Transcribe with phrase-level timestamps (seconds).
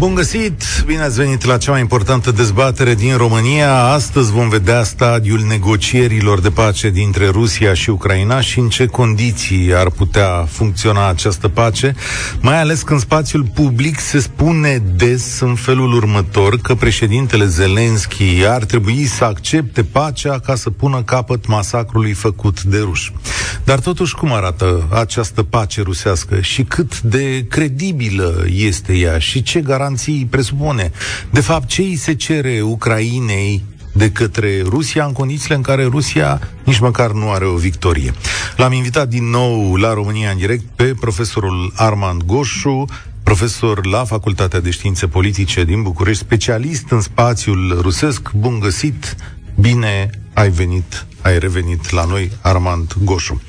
[0.00, 0.62] Bun găsit!
[0.86, 3.82] Bine ați venit la cea mai importantă dezbatere din România.
[3.82, 9.74] Astăzi vom vedea stadiul negocierilor de pace dintre Rusia și Ucraina și în ce condiții
[9.74, 11.94] ar putea funcționa această pace,
[12.40, 18.64] mai ales când spațiul public se spune des în felul următor că președintele Zelenski ar
[18.64, 23.12] trebui să accepte pacea ca să pună capăt masacrului făcut de ruși.
[23.64, 29.60] Dar totuși cum arată această pace rusească și cât de credibilă este ea și ce
[29.60, 30.90] garanție garanții presupune.
[31.30, 36.40] De fapt, ce îi se cere Ucrainei de către Rusia în condițiile în care Rusia
[36.64, 38.14] nici măcar nu are o victorie.
[38.56, 42.84] L-am invitat din nou la România în direct pe profesorul Armand Goșu,
[43.22, 48.30] profesor la Facultatea de Științe Politice din București, specialist în spațiul rusesc.
[48.32, 49.16] Bun găsit!
[49.60, 53.40] Bine ai venit, ai revenit la noi, Armand Goșu.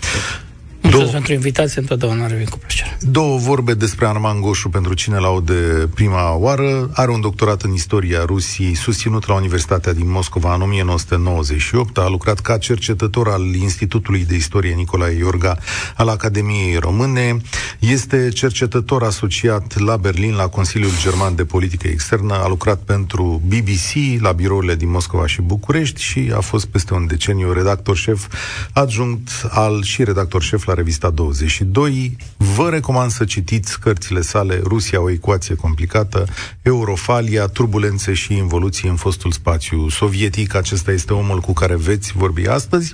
[0.81, 2.97] Mulțumesc pentru invitație, întotdeauna revin cu plăcere.
[3.01, 6.89] Două vorbe despre Arman Goșu pentru cine l-aude prima oară.
[6.93, 11.97] Are un doctorat în istoria Rusiei, susținut la Universitatea din Moscova în 1998.
[11.97, 15.57] A lucrat ca cercetător al Institutului de Istorie Nicolae Iorga
[15.95, 17.37] al Academiei Române.
[17.79, 22.33] Este cercetător asociat la Berlin, la Consiliul German de Politică Externă.
[22.33, 27.07] A lucrat pentru BBC, la birourile din Moscova și București și a fost peste un
[27.07, 28.27] deceniu redactor șef
[28.73, 32.15] adjunct al și redactor șef la revista 22.
[32.37, 36.25] Vă recomand să citiți cărțile sale Rusia, o ecuație complicată,
[36.61, 40.55] Eurofalia, turbulențe și involuții în fostul spațiu sovietic.
[40.55, 42.93] Acesta este omul cu care veți vorbi astăzi.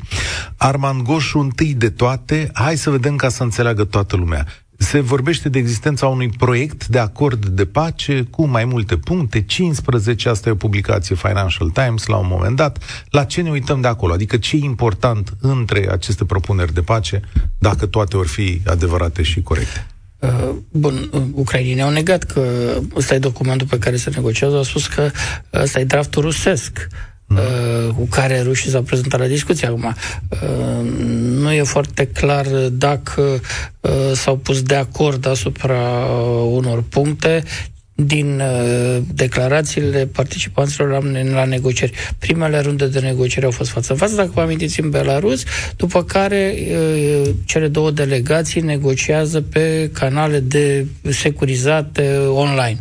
[0.58, 4.46] Arman Goșu, întâi de toate, hai să vedem ca să înțeleagă toată lumea
[4.78, 10.30] se vorbește de existența unui proiect de acord de pace cu mai multe puncte, 15,
[10.30, 13.06] asta e o publicație Financial Times la un moment dat.
[13.10, 14.14] La ce ne uităm de acolo?
[14.14, 17.22] Adică ce e important între aceste propuneri de pace,
[17.58, 19.88] dacă toate vor fi adevărate și corecte?
[20.20, 22.42] Uh, bun, uh, ucrainenii au negat că
[22.96, 25.12] ăsta e documentul pe care se negociază, au spus că
[25.54, 26.88] ăsta e draftul rusesc
[27.30, 29.96] uh, cu care rușii s-au prezentat la discuție acum.
[30.30, 30.90] Uh,
[31.20, 33.22] nu e foarte clar dacă
[33.80, 37.44] uh, s-au pus de acord asupra uh, unor puncte
[38.00, 41.94] din uh, declarațiile participanților la, la negocieri.
[42.18, 45.44] Primele runde de negocieri au fost față în față, dacă vă amintiți, în Belarus,
[45.76, 52.80] după care uh, cele două delegații negociază pe canale de securizate online.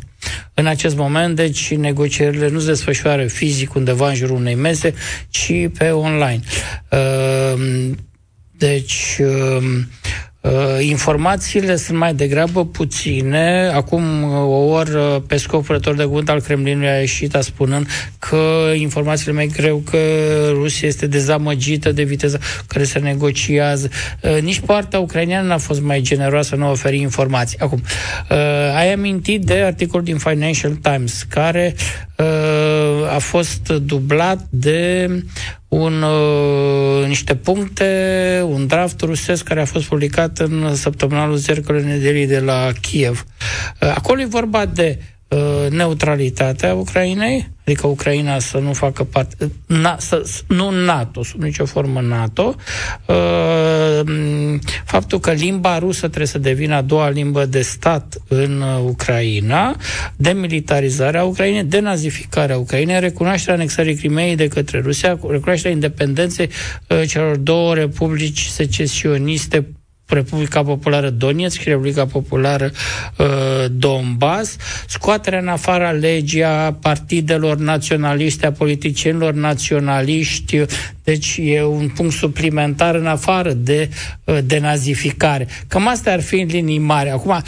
[0.55, 4.95] În acest moment, deci, negocierile nu se desfășoară fizic undeva în jurul unei mese,
[5.29, 6.41] ci pe online.
[6.91, 7.99] Ehm,
[8.59, 10.26] deci, ehm, Uh,
[10.81, 13.71] informațiile sunt mai degrabă puține.
[13.75, 17.87] Acum uh, o oră Pescov, prător de cuvânt al Kremlinului, a ieșit a spunând
[18.19, 19.99] că informațiile mai greu că
[20.53, 23.89] Rusia este dezamăgită de viteza care se negociază.
[24.21, 27.59] Uh, nici partea ucraineană n-a fost mai generoasă în a oferi informații.
[27.59, 27.83] Acum,
[28.77, 31.75] ai amintit de articolul din Financial Times, care
[33.15, 35.09] a fost dublat de
[35.69, 42.27] un, uh, niște puncte, un draft rusesc care a fost publicat în săptămânalul Zercăle Nedelii
[42.27, 43.25] de la Kiev.
[43.81, 45.16] Uh, acolo e vorba de uh,
[45.71, 52.01] neutralitatea Ucrainei, adică Ucraina să nu facă parte, na, să, nu NATO, sub nicio formă
[52.01, 52.55] NATO,
[53.07, 54.01] uh,
[54.85, 59.77] faptul că limba rusă trebuie să devină a doua limbă de stat în Ucraina,
[60.17, 66.49] demilitarizarea Ucrainei, denazificarea Ucrainei, recunoașterea anexării Crimeei de către Rusia, recunoașterea independenței
[66.89, 69.67] uh, celor două republici secesioniste
[70.07, 72.71] Republica Populară Donetsk și Republica Populară
[73.17, 73.27] uh,
[73.71, 74.57] Donbass,
[74.89, 80.65] scoaterea în afara legii a partidelor naționaliste, a politicienilor naționaliști,
[81.05, 83.91] deci e un punct suplimentar în afară de
[84.25, 85.49] uh, denazificare.
[85.69, 87.11] Cam astea ar fi în linii mari.
[87.11, 87.43] Acum,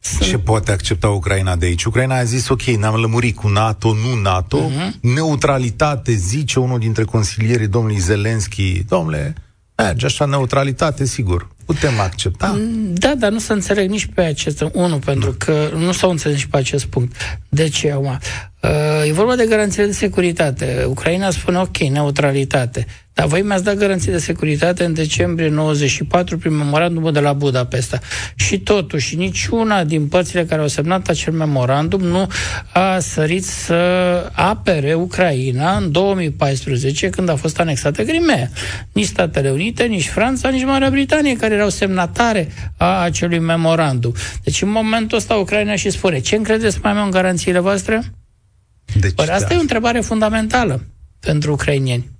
[0.00, 0.28] sunt...
[0.28, 1.84] Ce poate accepta Ucraina de aici?
[1.84, 5.00] Ucraina a zis, ok, ne-am lămurit cu NATO, nu NATO, uh-huh.
[5.00, 9.34] neutralitate, zice unul dintre consilierii domnului Zelenski, domnule,
[9.76, 12.46] merge așa, neutralitate, sigur putem accepta.
[12.46, 16.36] Mm, da, dar nu se înțeleg nici pe acest unul, pentru că nu s-au înțeles
[16.36, 17.16] nici pe acest punct.
[17.48, 18.18] De ce acum?
[18.62, 20.84] Uh, e vorba de garanție de securitate.
[20.88, 22.86] Ucraina spune, ok, neutralitate.
[23.14, 27.98] Dar voi mi-ați dat garanții de securitate în decembrie 94 prin memorandumul de la Budapesta.
[28.34, 32.28] Și totuși, niciuna din părțile care au semnat acel memorandum nu
[32.72, 33.74] a sărit să
[34.32, 38.50] apere Ucraina în 2014, când a fost anexată Crimea.
[38.92, 44.14] Nici Statele Unite, nici Franța, nici Marea Britanie, care erau semnatare a acelui memorandum.
[44.44, 48.02] Deci, în momentul ăsta, Ucraina și spune, ce încredeți mai mult în garanțiile voastre?
[49.00, 49.54] Deci, păi asta da.
[49.54, 50.84] e o întrebare fundamentală
[51.20, 52.13] pentru ucrainieni.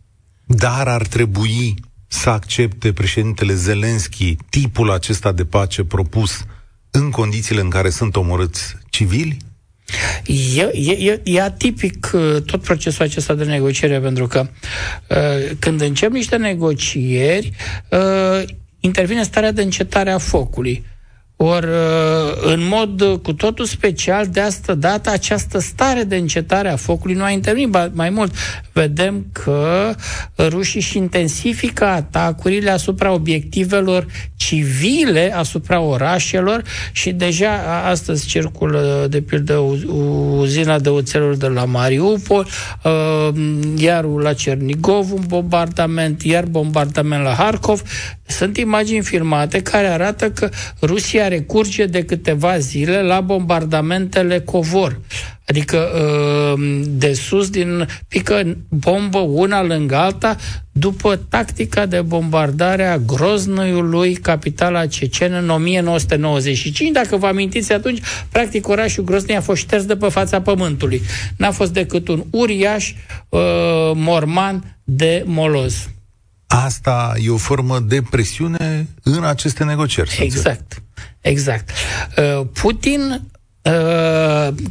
[0.47, 1.75] Dar ar trebui
[2.07, 6.45] să accepte președintele Zelenski tipul acesta de pace propus
[6.91, 9.37] în condițiile în care sunt omorâți civili?
[10.57, 14.49] E, e, e atipic uh, tot procesul acesta de negociere, pentru că
[15.09, 17.53] uh, când încep niște negocieri,
[17.91, 18.43] uh,
[18.81, 20.85] intervine starea de încetare a focului.
[21.47, 21.67] Ori,
[22.41, 27.23] în mod cu totul special, de asta dată, această stare de încetare a focului nu
[27.23, 27.95] a intervenit.
[27.95, 28.35] Mai mult,
[28.73, 29.95] vedem că
[30.39, 34.07] rușii și intensifică atacurile asupra obiectivelor
[34.37, 36.63] civile, asupra orașelor
[36.93, 39.57] și deja astăzi circulă, de pildă,
[40.39, 42.49] uzina de oțeluri de la Mariupol,
[43.77, 47.83] iar la Cernigov un bombardament, iar bombardament la Harkov.
[48.27, 50.49] Sunt imagini filmate care arată că
[50.83, 55.01] Rusia recurge de câteva zile la bombardamentele covor.
[55.47, 60.37] Adică uh, de sus din pică bombă una lângă alta
[60.73, 66.91] după tactica de bombardare a Groznăiului, capitala cecenă, în 1995.
[66.91, 68.01] Dacă vă amintiți atunci,
[68.31, 71.03] practic orașul Groznăi a fost șters de pe fața pământului.
[71.37, 72.95] N-a fost decât un uriaș
[73.29, 73.41] uh,
[73.95, 75.89] morman de moloz.
[76.63, 80.17] Asta e o formă de presiune în aceste negocieri.
[80.21, 80.83] Exact.
[81.21, 81.71] Exact.
[82.17, 83.34] Uh, Putin Uh,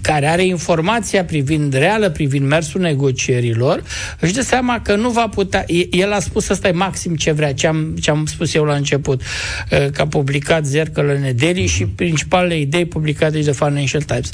[0.01, 3.83] care are informația privind reală, privind mersul negocierilor,
[4.19, 7.53] își dă seama că nu va putea, el a spus asta e maxim ce vrea,
[7.53, 11.85] ce am, ce am spus eu la început, uh, că a publicat Zercălă Nedeli și
[11.85, 14.29] principalele idei publicate de Financial Times.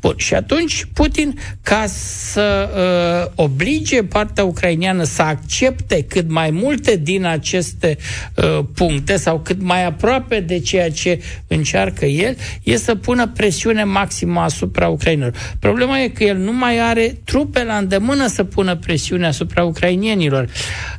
[0.00, 6.96] Bun, și atunci Putin, ca să uh, oblige partea ucrainiană să accepte cât mai multe
[6.96, 7.96] din aceste
[8.34, 13.84] uh, puncte sau cât mai aproape de ceea ce încearcă el, e să pună presiune
[13.84, 14.00] maximă
[14.36, 15.32] asupra ucrainilor.
[15.58, 20.48] Problema e că el nu mai are trupe la îndemână să pună presiune asupra ucrainienilor.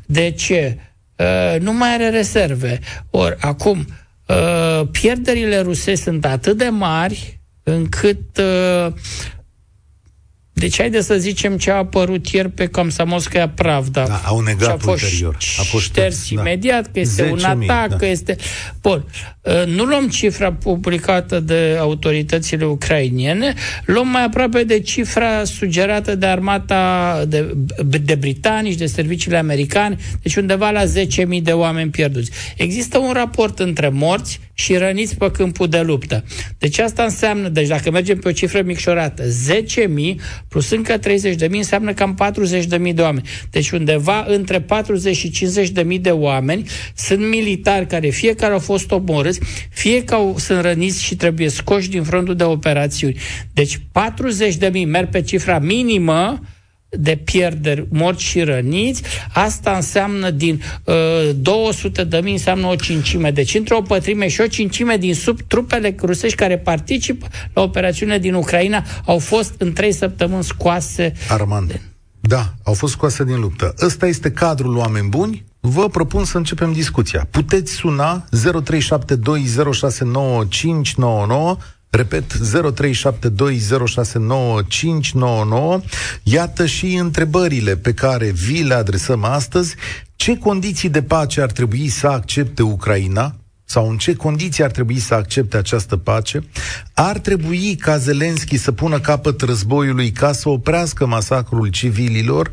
[0.05, 0.77] De ce?
[1.15, 2.79] Uh, nu mai are rezerve.
[3.09, 3.85] Ori, acum,
[4.25, 8.93] uh, pierderile ruse sunt atât de mari încât uh,
[10.53, 14.07] deci haide să zicem ce a apărut ieri pe Comsomolskaya Pravda.
[14.07, 15.37] Da, au negat a fost ulterior.
[15.59, 16.41] A fost șters da.
[16.41, 17.95] imediat, că este un atac, da.
[17.95, 18.35] că este...
[18.81, 19.32] Bun, ă,
[19.65, 23.53] nu luăm cifra publicată de autoritățile ucrainiene,
[23.85, 27.55] luăm mai aproape de cifra sugerată de armata de,
[28.03, 32.31] de britanici, de serviciile americane, deci undeva la 10.000 de oameni pierduți.
[32.57, 36.23] Există un raport între morți și răniți pe câmpul de luptă.
[36.57, 40.15] Deci asta înseamnă, deci dacă mergem pe o cifră micșorată, 10.000
[40.47, 42.17] plus încă 30.000 înseamnă cam
[42.85, 43.27] 40.000 de oameni.
[43.49, 45.31] Deci undeva între 40 și
[45.93, 49.32] 50.000 de oameni sunt militari care fiecare au fost omorâți,
[49.69, 53.17] fie că au, sunt răniți și trebuie scoși din frontul de operațiuni.
[53.53, 56.41] Deci 40.000 merg pe cifra minimă
[56.97, 59.01] de pierderi, morți și răniți,
[59.33, 60.95] asta înseamnă din uh,
[61.35, 63.31] 200 de mii, înseamnă o cincime.
[63.31, 68.19] Deci între o pătrime și o cincime din sub trupele rusești care participă la operațiunile
[68.19, 71.13] din Ucraina au fost în trei săptămâni scoase.
[71.27, 71.81] Armand.
[72.19, 73.73] Da, au fost scoase din luptă.
[73.81, 75.43] Ăsta este cadrul oameni buni.
[75.65, 77.27] Vă propun să începem discuția.
[77.31, 78.29] Puteți suna 0372069599
[81.89, 82.37] Repet, 0372069599.
[86.23, 89.75] Iată și întrebările pe care vi le adresăm astăzi.
[90.15, 93.35] Ce condiții de pace ar trebui să accepte Ucraina?
[93.65, 96.43] Sau în ce condiții ar trebui să accepte această pace?
[96.93, 102.51] Ar trebui ca Zelenski să pună capăt războiului ca să oprească masacrul civililor?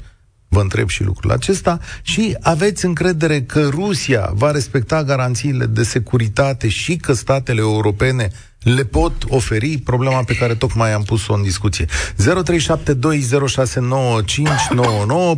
[0.53, 1.79] Vă întreb și lucrul acesta.
[2.03, 8.31] Și aveți încredere că Rusia va respecta garanțiile de securitate și că statele europene
[8.63, 9.79] le pot oferi?
[9.79, 11.85] Problema pe care tocmai am pus-o în discuție.
[11.85, 11.91] 0372069599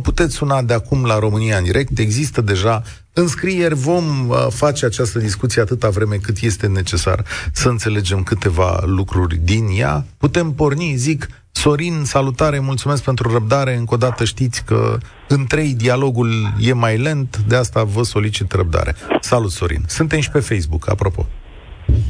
[0.01, 5.19] puteți suna de acum la România în direct, există deja înscrieri, vom uh, face această
[5.19, 10.05] discuție atâta vreme cât este necesar să înțelegem câteva lucruri din ea.
[10.17, 11.27] Putem porni, zic,
[11.63, 13.73] Sorin, salutare, mulțumesc pentru răbdare.
[13.73, 18.51] Încă o dată știți că în trei dialogul e mai lent, de asta vă solicit
[18.51, 18.93] răbdare.
[19.19, 19.83] Salut, Sorin.
[19.87, 21.21] Suntem și pe Facebook, apropo.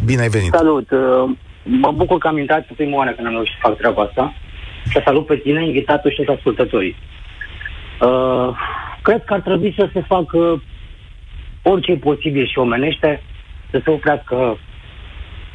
[0.06, 0.54] Bine ai venit.
[0.54, 0.92] Salut.
[0.92, 1.30] Uh,
[1.64, 4.34] mă bucur că am intrat prima oară când am reușit să fac treaba asta.
[4.94, 6.96] Să salut pe tine, invitatul și toți ascultătorii.
[8.02, 8.50] Uh,
[9.02, 10.64] cred că ar trebui să se facă
[11.62, 13.24] orice e posibil și omenește
[13.72, 14.58] să se oprească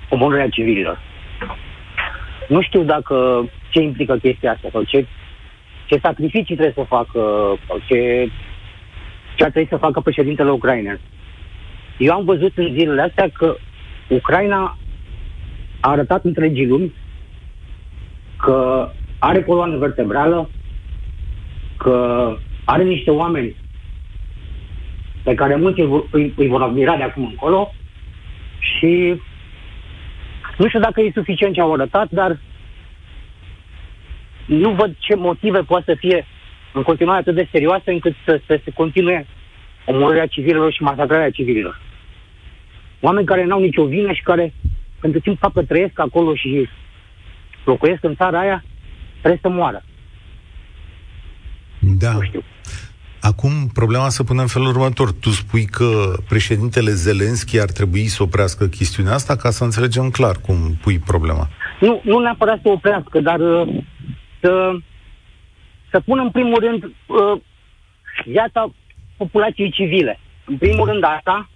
[0.09, 0.99] omorârea civililor.
[2.49, 3.45] Nu știu dacă
[3.79, 5.07] ce implică chestia asta sau ce,
[5.87, 7.21] ce sacrificii trebuie să facă
[7.67, 8.31] sau ce,
[9.37, 10.99] ce ar trebui să facă președintele Ucrainei.
[11.99, 13.57] Eu am văzut în zilele astea că
[14.09, 14.77] Ucraina
[15.81, 16.93] a arătat întregii lumi
[18.37, 20.51] că are coloană vertebrală,
[21.77, 23.57] că are niște oameni
[25.23, 25.81] pe care mulți
[26.11, 27.75] îi, îi vor admira de acum încolo
[28.59, 29.21] și
[30.57, 32.39] nu știu dacă e suficient ce au arătat, dar
[34.49, 36.27] nu văd ce motive poate să fie
[36.73, 39.27] în continuare atât de serioase încât să, să se continue
[39.85, 41.81] omorârea civililor și masacrarea civililor.
[43.01, 44.53] Oameni care n-au nicio vină și care,
[45.01, 46.69] pentru timp că trăiesc acolo și
[47.65, 48.65] locuiesc în țara aia,
[49.19, 49.83] trebuie să moară.
[51.79, 52.13] Da.
[52.13, 52.43] Nu știu.
[53.21, 55.13] Acum, problema să punem în felul următor.
[55.13, 60.37] Tu spui că președintele Zelenski ar trebui să oprească chestiunea asta ca să înțelegem clar
[60.37, 61.49] cum pui problema.
[61.81, 63.69] Nu, nu neapărat să oprească, dar uh,
[64.41, 64.73] să,
[65.91, 67.41] să pună în primul rând uh,
[68.25, 68.71] viața
[69.17, 70.21] populației civile.
[70.45, 71.49] În primul rând asta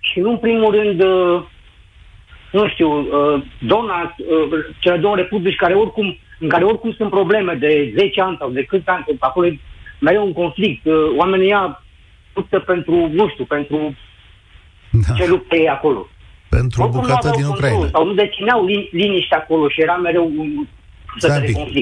[0.00, 1.42] și nu în primul rând uh,
[2.52, 7.54] nu știu, uh, dona, uh, cele două republici care oricum, în care oricum sunt probleme
[7.54, 9.58] de 10 ani sau de câți ani, acolo e
[9.98, 10.86] mereu un conflict.
[10.86, 11.82] Uh, oamenii ia
[12.34, 13.94] luptă pentru, nu știu, pentru
[14.90, 15.14] da.
[15.14, 16.08] ce luptă ei acolo.
[16.48, 17.88] Pentru oricum bucată din Ucraina.
[17.92, 20.66] Sau nu dețineau liniște acolo și era mereu un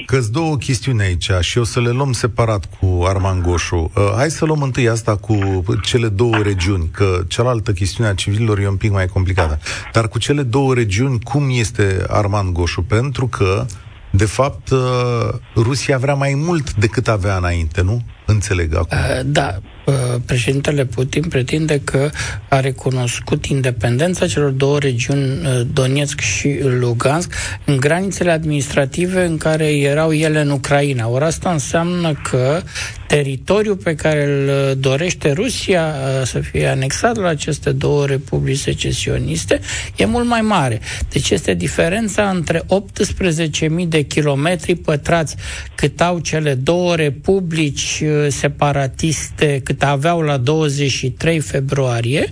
[0.06, 3.90] că două chestiuni aici și o să le luăm separat cu Arman Goșu.
[3.94, 8.58] Uh, hai să luăm întâi asta cu cele două regiuni, că cealaltă chestiune a civililor
[8.58, 9.58] e un pic mai complicată.
[9.92, 12.82] Dar cu cele două regiuni, cum este Arman Goșu?
[12.82, 13.66] Pentru că,
[14.10, 18.02] de fapt, uh, Rusia vrea mai mult decât avea înainte, nu?
[18.30, 18.98] Înțeleg acum.
[18.98, 19.94] Uh, da, uh,
[20.26, 22.10] președintele Putin pretinde că
[22.48, 27.32] a recunoscut independența celor două regiuni, uh, Donetsk și Lugansk,
[27.64, 31.08] în granițele administrative în care erau ele în Ucraina.
[31.08, 32.62] Ori asta înseamnă că
[33.06, 35.94] teritoriul pe care îl dorește Rusia
[36.24, 39.60] să fie anexat la aceste două republici secesioniste
[39.96, 40.80] e mult mai mare.
[41.08, 45.36] Deci este diferența între 18.000 de kilometri pătrați
[45.74, 52.28] cât au cele două republici separatiste cât aveau la 23 februarie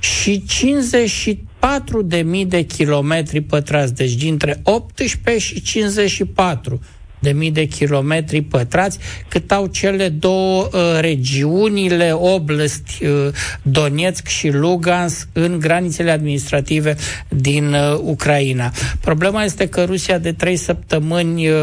[0.00, 6.80] și 54 de mii de kilometri pătrați, deci dintre 18 și 54
[7.22, 8.98] de mii de kilometri pătrați,
[9.28, 13.28] cât au cele două uh, regiunile, oblasti, uh,
[13.62, 16.96] Donetsk și Lugansk, în granițele administrative
[17.28, 18.72] din uh, Ucraina.
[19.00, 21.56] Problema este că Rusia de trei săptămâni, uh,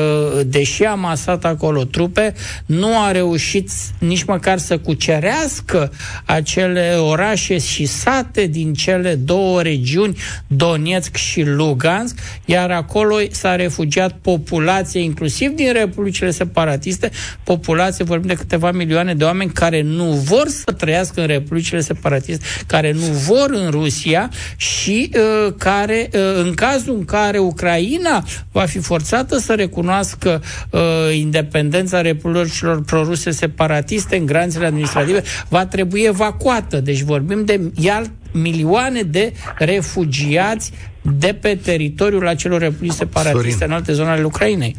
[0.46, 2.34] deși a masat acolo trupe,
[2.66, 5.92] nu a reușit nici măcar să cucerească
[6.26, 14.18] acele orașe și sate din cele două regiuni, Donetsk și Lugansk, iar acolo s-a refugiat
[14.22, 17.12] populație, inclusiv inclusiv din republicile separatiste,
[17.44, 22.46] populație, vorbim de câteva milioane de oameni care nu vor să trăiască în republicile separatiste,
[22.68, 28.66] care nu vor în Rusia și uh, care, uh, în cazul în care Ucraina va
[28.66, 30.80] fi forțată să recunoască uh,
[31.16, 36.80] independența republicilor proruse separatiste în granițele administrative, va trebui evacuată.
[36.80, 43.68] Deci vorbim de iar milioane de refugiați de pe teritoriul acelor republici separatiste Sorin.
[43.68, 44.76] în alte zone ale Ucrainei.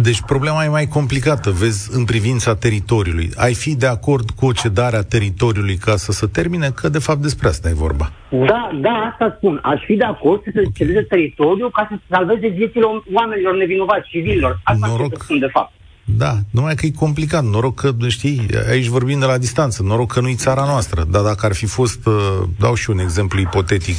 [0.00, 3.30] Deci problema e mai complicată, vezi, în privința teritoriului.
[3.36, 6.70] Ai fi de acord cu o cedare a teritoriului ca să se termine?
[6.70, 8.12] Că, de fapt, despre asta e vorba.
[8.30, 9.60] Da, da, asta spun.
[9.62, 14.08] Aș fi de acord să se cedeze teritoriul ca să se salveze viețile oamenilor nevinovați,
[14.08, 14.60] civililor.
[14.64, 15.22] Asta Noroc.
[15.22, 15.72] spun, de fapt.
[16.16, 17.44] Da, numai că e complicat.
[17.44, 19.82] Noroc că, știi, aici vorbim de la distanță.
[19.82, 21.04] Noroc că nu-i țara noastră.
[21.10, 22.14] Dar dacă ar fi fost, uh,
[22.58, 23.96] dau și un exemplu ipotetic,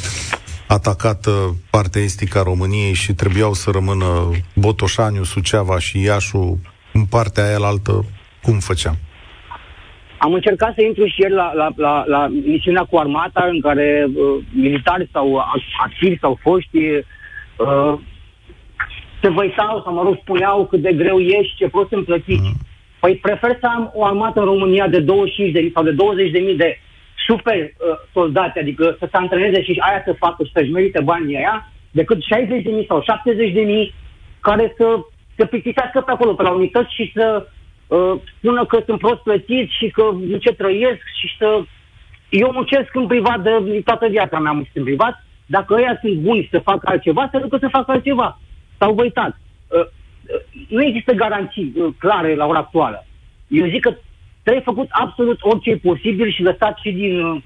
[0.76, 1.30] atacată
[1.70, 6.60] partea estică a României și trebuiau să rămână Botoșaniu, Suceava și Iașu
[6.92, 8.04] în partea aia altă,
[8.42, 8.96] cum făceam?
[10.18, 14.06] Am încercat să intru și ieri la, la, la, la misiunea cu armata în care
[14.08, 15.44] uh, militari sau
[15.86, 17.94] activi sau foști uh,
[19.22, 22.42] se văitau sau, mă rog, spuneau cât de greu ești, ce prost împlătiți.
[22.42, 22.56] Mm.
[23.00, 25.06] Păi prefer să am o armată în România de 25.000
[25.74, 25.96] sau de
[26.52, 26.78] 20.000 de
[27.30, 31.36] super uh, soldați, adică să se antreneze și aia să facă și să-și merite banii
[31.36, 33.94] aia, decât 60 de mii sau 70 de mii
[34.40, 34.86] care să
[35.36, 37.46] se plictisească pe acolo, pe la unități și să
[37.86, 41.62] uh, spună că sunt prost plătiți și că nu ce trăiesc și să...
[42.28, 45.24] Eu muncesc în privat de toată viața mea, muncesc în privat.
[45.46, 48.40] Dacă ăia sunt buni să facă altceva, să ducă să facă altceva.
[48.78, 49.40] S-au uitat.
[49.68, 49.86] Uh, uh,
[50.68, 53.06] nu există garanții uh, clare la ora actuală.
[53.48, 53.94] Eu zic că
[54.42, 57.42] trebuie făcut absolut orice e posibil și lăsat și din uh,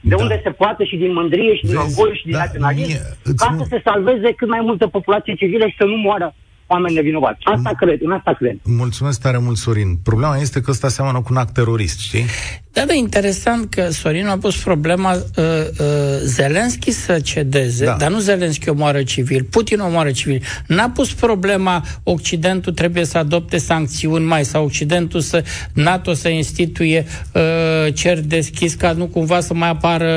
[0.00, 0.22] de da.
[0.22, 2.98] unde se poate și din mândrie și din orgoliu și din da, naționalism,
[3.36, 6.34] ca să se salveze cât mai multă populație civilă și să nu moară
[6.66, 7.38] oameni nevinovați.
[7.44, 7.76] Asta mm.
[7.86, 8.56] cred, în asta cred.
[8.62, 9.96] Mulțumesc tare mult, Sorin.
[10.02, 12.24] Problema este că ăsta seamănă cu un act terorist, știi?
[12.72, 15.86] Da, da, interesant că Sorin a pus problema uh, uh,
[16.22, 17.96] Zelenski să cedeze, da.
[17.98, 20.42] dar nu Zelenski omoară civil, Putin omoară civil.
[20.66, 27.04] N-a pus problema Occidentul trebuie să adopte sancțiuni mai sau Occidentul să NATO să instituie
[27.32, 30.10] uh, cer deschis ca nu cumva să mai apară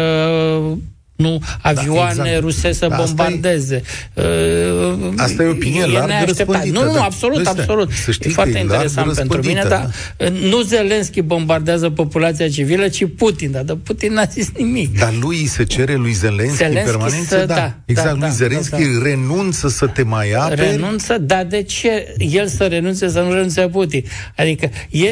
[0.72, 0.78] uh,
[1.18, 2.42] nu avioane da, exact.
[2.42, 3.82] ruse să asta bombardeze.
[4.14, 6.80] E, uh, asta e opinie e larg răspândită.
[6.80, 7.04] Nu, nu, da.
[7.04, 7.92] absolut, Este, absolut.
[7.92, 10.30] Să știi e foarte interesant pentru mine, dar da.
[10.30, 15.00] nu Zelenski bombardează populația civilă, ci Putin, dar de Putin n-a zis nimic.
[15.00, 17.38] Dar lui se cere lui Zelenski, Zelenski permanență?
[17.40, 17.56] Să, da.
[17.56, 17.74] da.
[17.86, 19.04] Exact, da, lui da, Zelenski da, da.
[19.04, 20.62] renunță să te mai aperi?
[20.62, 24.04] Renunță, dar de ce el să renunțe să nu renunțe Putin?
[24.36, 25.08] Adică e,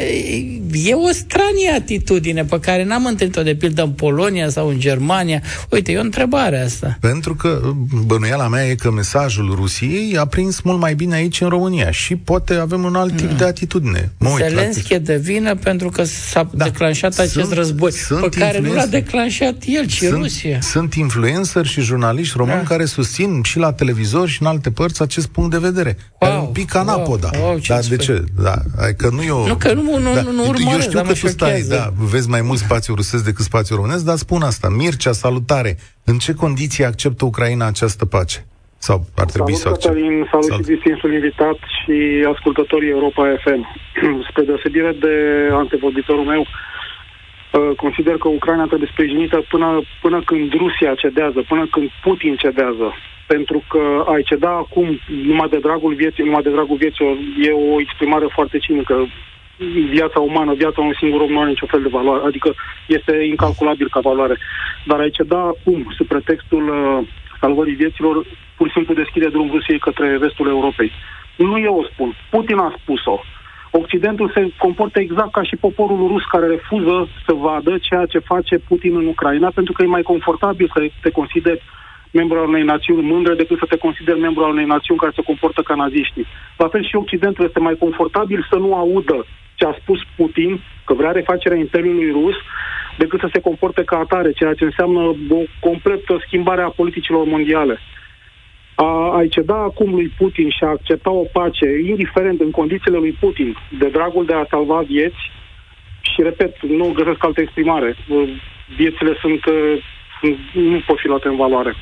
[0.84, 5.42] e o stranie atitudine pe care n-am întâlnit-o de pildă în Polonia sau în Germania.
[5.70, 6.98] Uite, E o întrebare asta.
[7.00, 7.62] Pentru că
[8.06, 12.16] bănuiala mea e că mesajul Rusiei a prins mult mai bine aici în România și
[12.16, 13.38] poate avem un alt tip mm.
[13.38, 14.12] de atitudine.
[14.18, 16.64] Mă uit, Zelenski e de vină pentru că s-a da.
[16.64, 20.62] declanșat acest sunt, război, sunt pe care nu l-a declanșat el, ci sunt, Rusia.
[20.62, 22.68] Sunt influencer și jurnaliști români da.
[22.68, 25.98] care susțin și la televizor și în alte părți acest punct de vedere.
[26.20, 27.30] Wow, un pic anapoda.
[27.34, 28.24] Wow, wow, Dar de ce?
[28.42, 28.62] Da,
[28.98, 29.48] că nu eu...
[29.48, 30.22] Nu, că nu, nu, da.
[30.22, 33.46] nu, nu urmăresc, Eu știu că tu stai, da, vezi mai mult spațiu rusesc decât
[33.46, 34.70] spațiu românesc, dar spun asta.
[34.70, 35.78] Mircea, salutare!
[36.12, 38.40] În ce condiții acceptă Ucraina această pace?
[38.78, 40.08] Sau ar trebui salut, să accepte?
[40.32, 41.96] Salut, salut și distinsul invitat și
[42.34, 43.62] ascultătorii Europa FM.
[44.30, 45.14] Spre deosebire de
[45.52, 51.90] antevorbitorul meu, uh, consider că Ucraina trebuie sprijinită până, până când Rusia cedează, până când
[52.04, 52.88] Putin cedează.
[53.28, 53.84] Pentru că
[54.14, 55.00] ai ceda acum
[55.32, 57.06] numai de dragul vieții, numai de dragul vieții,
[57.48, 58.96] e o exprimare foarte cinică
[59.90, 62.54] viața umană, viața unui singur om nu are niciun fel de valoare, adică
[62.88, 64.38] este incalculabil ca valoare.
[64.86, 67.08] Dar aici da acum, sub pretextul uh,
[67.40, 68.26] salvării vieților,
[68.58, 70.92] pur și simplu deschide drumul Rusiei către restul Europei.
[71.36, 73.20] Nu eu o spun, Putin a spus-o.
[73.72, 78.58] Occidentul se comportă exact ca și poporul rus care refuză să vadă ceea ce face
[78.58, 81.62] Putin în Ucraina, pentru că e mai confortabil să te consideri
[82.12, 85.28] membru al unei națiuni mândre decât să te consideri membru al unei națiuni care se
[85.30, 86.26] comportă ca naziștii.
[86.58, 90.94] La fel și Occidentul este mai confortabil să nu audă ce a spus Putin, că
[90.94, 92.36] vrea refacerea Imperiului Rus,
[92.98, 97.80] decât să se comporte ca atare, ceea ce înseamnă o completă schimbare a politicilor mondiale.
[98.76, 103.18] A, a ceda acum lui Putin și a accepta o pace, indiferent în condițiile lui
[103.20, 105.32] Putin, de dragul de a salva vieți,
[106.01, 107.96] și repet, nu găsesc altă exprimare.
[108.75, 109.42] Viețile sunt,
[110.20, 111.75] sunt nu pot fi luate în valoare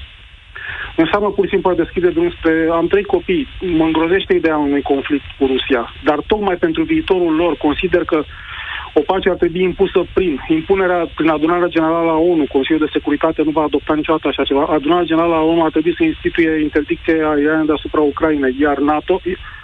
[0.95, 2.53] înseamnă pur și simplu a deschide drum spre...
[2.71, 3.47] Am trei copii,
[3.79, 8.23] mă îngrozește ideea unui conflict cu Rusia, dar tocmai pentru viitorul lor consider că
[8.93, 12.45] o pace ar trebui impusă prin impunerea, prin adunarea generală a ONU.
[12.55, 14.63] Consiliul de Securitate nu va adopta niciodată așa ceva.
[14.63, 19.21] Adunarea generală a ONU ar trebui să instituie interdicție aeriană deasupra Ucrainei, iar NATO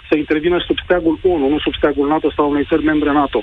[0.08, 3.42] să intervină sub steagul ONU, nu sub steagul NATO sau unei țări membre NATO.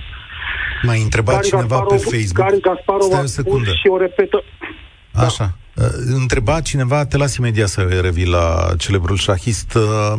[0.84, 2.46] Mai întrebat Gary cineva Gasparov, pe Facebook.
[2.46, 4.44] Gary Gasparov a spus și o repetă.
[5.14, 5.46] Așa.
[5.46, 5.67] Da.
[5.78, 10.14] Uh, întreba cineva, te las imediat să revii la celebrul șahist, uh,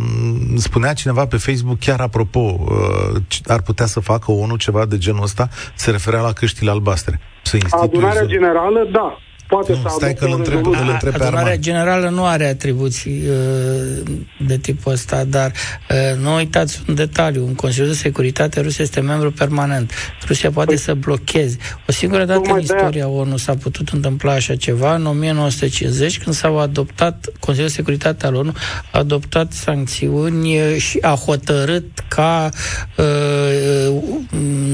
[0.57, 5.23] spunea cineva pe Facebook, chiar apropo, uh, ar putea să facă ONU ceva de genul
[5.23, 7.21] ăsta, se referea la căștile albastre.
[7.43, 11.39] Să Adunarea generală, da, poate nu, să stai că îl întreb, îl întreb pe Adunarea
[11.39, 11.61] Arman.
[11.61, 14.11] generală nu are atribuții uh,
[14.47, 15.53] de tipul ăsta, dar
[15.91, 17.47] uh, nu uitați un detaliu.
[17.47, 19.93] În Consiliul de Securitate Rusia este membru permanent.
[20.27, 21.57] Rusia poate păi, să blocheze.
[21.89, 26.59] O singură dată în istoria ONU s-a putut întâmpla așa ceva, în 1950, când s-au
[26.59, 28.53] adoptat, Consiliul de Securitate al ONU
[28.93, 32.49] a adoptat sancțiuni și a hotărât ca
[32.97, 34.03] uh,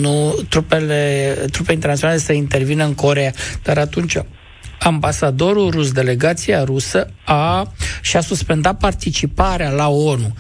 [0.01, 3.33] nu, trupele, trupe internaționale să intervină în Corea.
[3.63, 4.17] Dar atunci
[4.85, 10.35] ambasadorul rus, delegația rusă, a, și-a suspendat participarea la ONU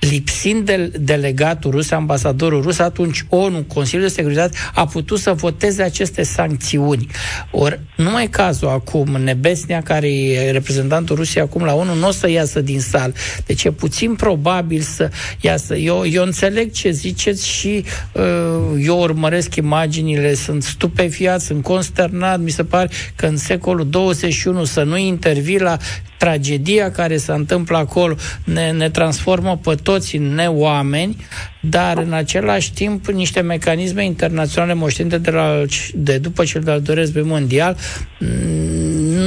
[0.00, 5.82] lipsind de delegatul rus, ambasadorul rus, atunci ONU, Consiliul de Securitate, a putut să voteze
[5.82, 7.06] aceste sancțiuni.
[7.50, 12.10] Ori nu mai cazul acum, Nebesnia, care e reprezentantul Rusiei acum la ONU, nu o
[12.10, 13.14] să iasă din sal.
[13.46, 15.10] Deci e puțin probabil să
[15.40, 15.76] iasă.
[15.76, 22.50] Eu, eu înțeleg ce ziceți și uh, eu urmăresc imaginile, sunt stupefiat, sunt consternat, mi
[22.50, 25.76] se pare că în secolul 21 să nu intervii la
[26.20, 31.16] tragedia care se întâmplă acolo ne, ne transformă pe toți în neoameni,
[31.60, 35.62] dar în același timp niște mecanisme internaționale moștenite de, la,
[35.94, 37.76] de după cel de-al doilea război mondial
[38.18, 38.28] mm,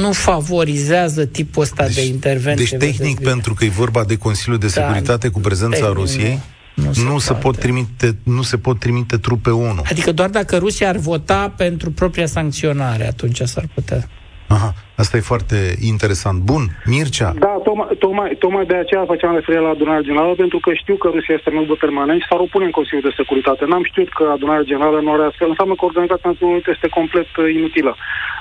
[0.00, 2.78] nu favorizează tipul ăsta deci, de intervenție.
[2.78, 5.96] Deci tehnic, pentru că e vorba de Consiliul de da, Securitate da, cu prezența tehnic,
[5.96, 6.40] Rusiei,
[6.74, 9.82] nu, se, nu, se pot trimite, nu se pot trimite trupe ONU.
[9.90, 14.08] Adică doar dacă Rusia ar vota pentru propria sancționare, atunci s-ar putea.
[14.46, 14.74] Aha.
[15.02, 15.58] Asta e foarte
[15.92, 16.38] interesant.
[16.50, 17.30] Bun, Mircea.
[17.46, 21.08] Da, tocmai, tocmai, tocmai de aceea făceam referire la adunarea generală, pentru că știu că
[21.08, 23.64] Rusia este membru permanent și s-ar opune în Consiliul de Securitate.
[23.64, 25.48] N-am știut că adunarea generală nu are astfel.
[25.48, 27.92] Înseamnă că Organizația Națiunilor Unite este complet uh, inutilă.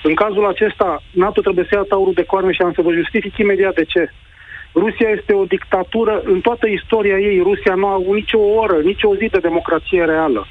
[0.04, 3.34] În cazul acesta, NATO trebuie să ia taurul de coarne și am să vă justific
[3.38, 4.04] imediat de ce.
[4.84, 9.16] Rusia este o dictatură, în toată istoria ei, Rusia nu a avut nicio oră, nicio
[9.16, 10.48] zi de democrație reală.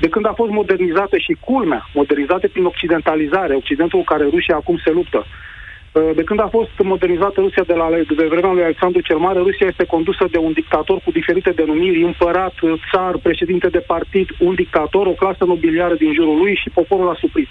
[0.00, 4.76] De când a fost modernizată și culmea, modernizată prin occidentalizare, Occidentul cu care Rusia acum
[4.84, 9.00] se luptă, uh, de când a fost modernizată Rusia de, la, de vremea lui Alexandru
[9.00, 12.54] cel Mare, Rusia este condusă de un dictator cu diferite denumiri, împărat,
[12.92, 17.14] țar, președinte de partid, un dictator, o clasă nobiliară din jurul lui și poporul a
[17.14, 17.48] suprit.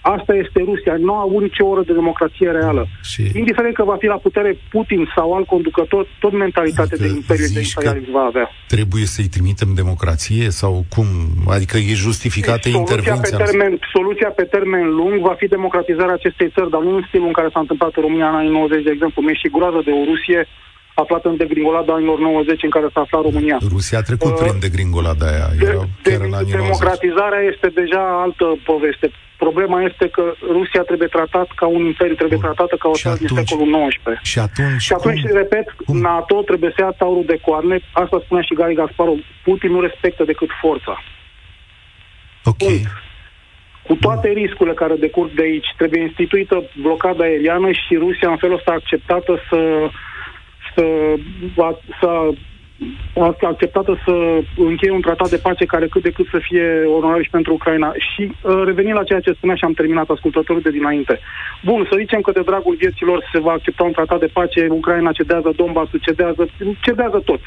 [0.00, 0.94] Asta este Rusia.
[0.98, 2.86] Nu a avut nicio oră de democrație reală.
[3.02, 3.22] Și...
[3.34, 7.46] Indiferent că va fi la putere Putin sau alt conducător, tot mentalitatea adică de imperiu
[7.54, 8.50] de imperialism va avea.
[8.66, 11.06] Trebuie să-i trimitem democrație sau cum?
[11.56, 13.36] Adică e justificată soluția intervenția?
[13.38, 17.26] Pe termen, soluția pe termen lung va fi democratizarea acestei țări, dar nu în stilul
[17.26, 19.22] în care s-a întâmplat în România în anii 90, de exemplu.
[19.22, 20.40] Mi-e și groază de o Rusie
[20.94, 23.58] aflată în degringolada anilor 90 în care s-a aflat România.
[23.68, 25.48] Rusia a trecut uh, prin degringolada aia.
[25.58, 26.16] De, de,
[26.50, 27.54] democratizarea 90.
[27.54, 29.10] este deja altă poveste.
[29.36, 30.24] Problema este că
[30.58, 32.46] Rusia trebuie tratat ca un imperiu, trebuie Bun.
[32.46, 34.28] tratată ca o țară din secolul XIX.
[34.30, 35.36] Și atunci, și atunci cum?
[35.36, 35.96] repet, cum?
[35.98, 37.80] NATO trebuie să ia taurul de coarne.
[37.92, 39.18] Asta spunea și Gary Gasparov.
[39.44, 40.94] Putin nu respectă decât forța.
[42.44, 42.56] Ok.
[42.56, 42.88] Punct.
[43.86, 44.42] Cu toate Bun.
[44.42, 49.32] riscurile care decurg de aici, trebuie instituită blocada aeriană și Rusia în felul ăsta acceptată
[49.48, 49.58] să
[50.74, 50.84] să,
[52.00, 52.30] să
[53.14, 54.14] a acceptată să
[54.56, 57.92] încheie un tratat de pace care cât de cât să fie onorabil și pentru Ucraina.
[58.12, 61.20] Și uh, revenind la ceea ce spunea și am terminat ascultătorul de dinainte.
[61.62, 65.12] Bun, să zicem că de dragul vieților se va accepta un tratat de pace, Ucraina
[65.12, 66.48] cedează, Donbassul cedează,
[66.80, 67.40] cedează tot.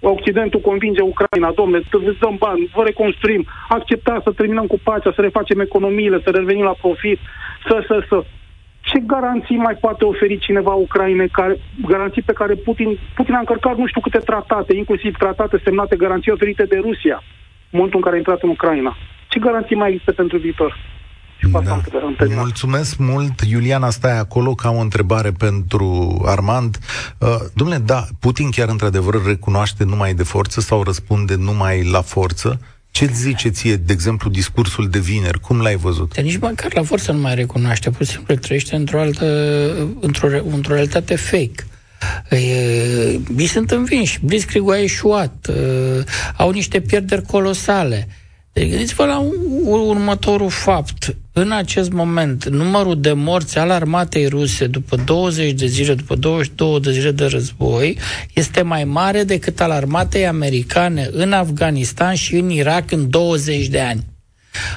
[0.00, 5.20] Occidentul convinge Ucraina, domne, îți dăm bani, vă reconstruim, accepta să terminăm cu pacea, să
[5.20, 7.18] refacem economiile, să revenim la profit,
[7.68, 8.24] să, să, să
[8.80, 13.76] ce garanții mai poate oferi cineva Ucraine, care, garanții pe care Putin, Putin a încărcat
[13.76, 17.22] nu știu câte tratate, inclusiv tratate semnate, garanții oferite de Rusia,
[17.70, 18.96] în momentul în care a intrat în Ucraina.
[19.28, 20.76] Ce garanții mai există pentru viitor?
[21.64, 21.80] da.
[22.34, 26.78] Mulțumesc mult, Iuliana, stai acolo ca o întrebare pentru Armand.
[27.18, 32.60] Uh, domnule, da, Putin chiar într-adevăr recunoaște numai de forță sau răspunde numai la forță?
[32.98, 35.40] Ce zice ție, de exemplu, discursul de vineri?
[35.40, 36.14] Cum l-ai văzut?
[36.14, 39.26] De nici măcar la forță nu mai recunoaște, pur și simplu trăiește într-o altă,
[40.00, 41.66] într-o, într-o realitate fake.
[43.36, 45.50] Ei sunt învinși, Blitzkrieg a eșuat,
[46.36, 48.08] au niște pierderi colosale.
[48.52, 49.24] Deci gândiți-vă la
[49.64, 51.16] următorul fapt.
[51.40, 56.80] În acest moment, numărul de morți al armatei ruse după 20 de zile, după 22
[56.80, 57.98] de zile de război,
[58.32, 63.80] este mai mare decât al armatei americane în Afganistan și în Irak în 20 de
[63.80, 64.04] ani.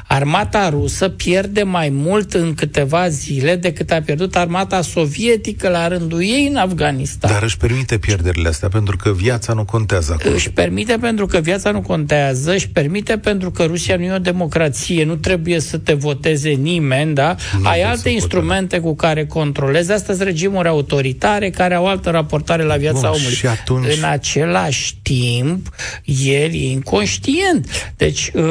[0.08, 6.22] Armata rusă pierde mai mult în câteva zile decât a pierdut armata sovietică la rândul
[6.22, 7.32] ei în Afganistan.
[7.32, 10.34] Dar își permite pierderile astea pentru că viața nu contează acolo.
[10.36, 14.20] Își permite pentru că viața nu contează, își permite pentru că Rusia nu e o
[14.20, 17.36] democrație, nu trebuie să te voteze nimeni, da?
[17.62, 18.82] Nu Ai alte instrumente votare.
[18.82, 19.91] cu care controlezi.
[19.91, 23.36] Astea sunt regimuri autoritare care au altă raportare la viața Bun, omului.
[23.36, 23.86] Și atunci...
[23.98, 25.67] În același timp,
[26.06, 27.91] el e inconștient.
[27.98, 28.44] Deci, uh,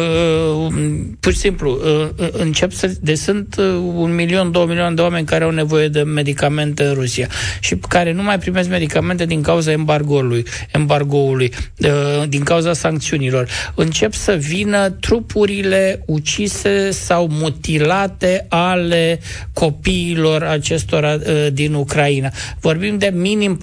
[1.21, 2.93] pur și simplu, uh, uh, încep să...
[3.01, 6.95] Deci sunt uh, un milion, două milioane de oameni care au nevoie de medicamente în
[6.95, 7.29] Rusia
[7.61, 11.53] și care nu mai primesc medicamente din cauza embargoului, embargoului
[12.29, 13.49] din cauza sancțiunilor.
[13.75, 19.21] Încep să vină trupurile ucise sau mutilate ale
[19.53, 21.17] copiilor acestora
[21.53, 22.31] din Ucraina.
[22.61, 23.59] Vorbim de minim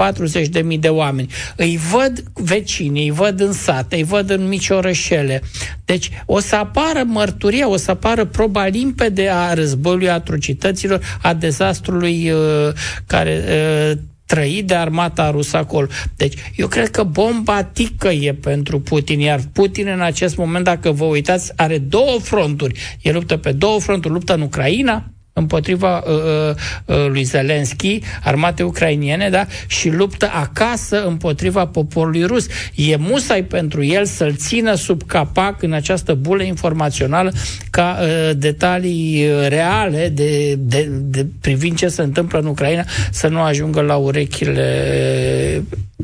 [0.71, 1.31] 40.000 de oameni.
[1.55, 5.41] Îi văd vecinii, îi văd în sate, îi văd în mici orășele.
[5.85, 11.17] Deci o să apară mărturii mărturia, o să apară proba limpede a războiului, a atrocităților,
[11.21, 12.73] a dezastrului uh,
[13.07, 15.87] care uh, trăit de armata rusă acolo.
[16.15, 20.91] Deci, eu cred că bomba tică e pentru Putin, iar Putin în acest moment, dacă
[20.91, 22.79] vă uitați, are două fronturi.
[23.01, 28.63] El luptă pe două fronturi, luptă în Ucraina, împotriva uh, uh, uh, lui Zelensky, armate
[28.63, 29.45] ucrainiene, da?
[29.67, 32.47] și luptă acasă împotriva poporului rus.
[32.75, 37.31] E musai pentru el să-l țină sub capac în această bulă informațională
[37.69, 43.27] ca uh, detalii uh, reale de, de, de privind ce se întâmplă în Ucraina să
[43.27, 45.63] nu ajungă la urechile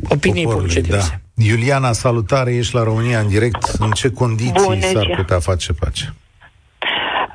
[0.09, 0.81] opiniei publice.
[0.81, 1.19] Da.
[1.35, 3.63] Iuliana, salutare, ești la România în direct.
[3.79, 6.13] În ce condiții Bună s-ar putea face pace?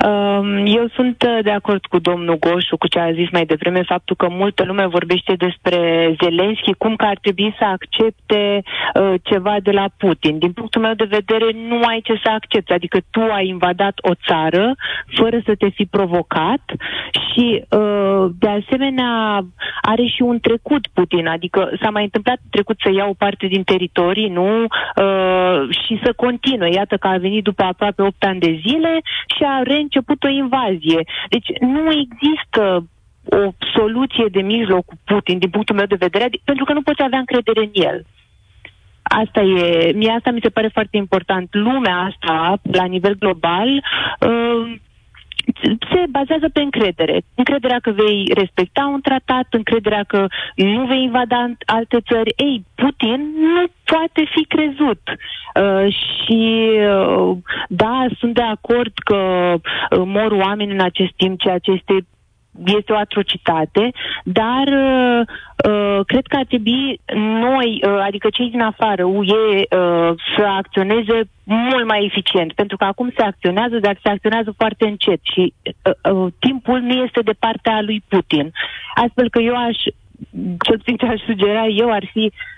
[0.07, 3.83] Um, eu sunt uh, de acord cu domnul Goșu, cu ce a zis mai devreme,
[3.83, 5.79] faptul că multă lume vorbește despre
[6.23, 8.63] Zelenski, cum că ar trebui să accepte
[8.95, 10.39] uh, ceva de la Putin.
[10.39, 12.73] Din punctul meu de vedere, nu ai ce să accepti.
[12.73, 14.75] Adică tu ai invadat o țară
[15.07, 16.63] fără să te fi provocat
[17.11, 19.45] și, uh, de asemenea,
[19.83, 21.27] are și un trecut Putin.
[21.27, 24.63] Adică s-a mai întâmplat trecut să ia o parte din teritorii, nu?
[24.63, 26.73] Uh, și să continue.
[26.73, 29.01] Iată că a venit după aproape 8 ani de zile
[29.37, 29.87] și a reînceput
[30.25, 31.01] o invazie.
[31.29, 32.89] Deci nu există
[33.25, 37.03] o soluție de mijloc cu Putin, din punctul meu de vedere, pentru că nu poți
[37.03, 38.07] avea încredere în el.
[39.03, 41.49] Asta e, mie asta mi se pare foarte important.
[41.51, 43.69] Lumea asta, la nivel global,
[44.21, 44.75] uh,
[45.91, 47.23] se bazează pe încredere.
[47.35, 52.33] Încrederea că vei respecta un tratat, încrederea că nu vei invada alte țări.
[52.37, 55.01] Ei, Putin nu poate fi crezut.
[55.09, 57.37] Uh, și uh,
[57.69, 59.17] da, sunt de acord că
[59.55, 62.07] uh, mor oameni în acest timp, ceea ce este
[62.65, 63.91] este o atrocitate,
[64.25, 65.21] dar uh,
[65.71, 71.21] uh, cred că ar trebui noi, uh, adică cei din afară, UE, uh, să acționeze
[71.45, 76.13] mult mai eficient, pentru că acum se acționează, dar se acționează foarte încet și uh,
[76.13, 78.53] uh, timpul nu este de partea lui Putin.
[78.95, 79.77] Astfel că eu aș,
[80.61, 82.58] cel puțin ce aș sugera eu, ar fi uh, Uh,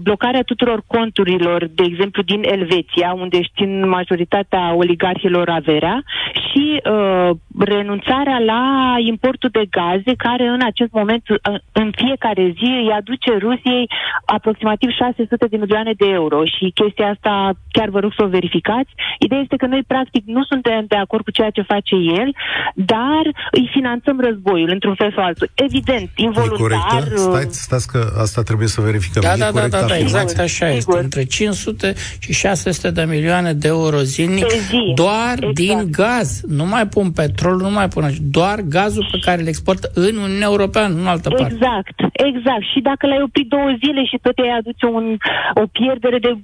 [0.00, 6.02] blocarea tuturor conturilor, de exemplu din Elveția, unde știm majoritatea oligarhilor averea,
[6.46, 11.36] și uh, renunțarea la importul de gaze, care în acest moment, uh,
[11.72, 13.90] în fiecare zi, îi aduce Rusiei
[14.24, 16.44] aproximativ 600 de milioane de euro.
[16.44, 18.90] Și chestia asta chiar vă rog să o verificați.
[19.18, 22.28] Ideea este că noi, practic, nu suntem de acord cu ceea ce face el,
[22.74, 25.50] dar îi finanțăm războiul, într-un fel sau altul.
[25.54, 27.02] Evident, involuntar...
[27.12, 29.22] E Stați, stați că asta trebuie să verificăm.
[29.22, 30.76] Da, da, da, da, da, exact așa sigur.
[30.76, 30.98] este.
[30.98, 34.92] Între 500 și 600 de milioane de euro zilnic zi.
[34.94, 35.54] doar exact.
[35.54, 36.40] din gaz.
[36.48, 40.48] Nu mai pun petrol, nu mai pun doar gazul pe care îl exportă în Uniunea
[40.50, 41.54] Europeană, nu în altă exact, parte.
[41.54, 41.96] Exact,
[42.28, 42.64] exact.
[42.72, 45.16] Și dacă l-ai oprit două zile și tot ai aduce un,
[45.54, 46.38] o pierdere de 1,2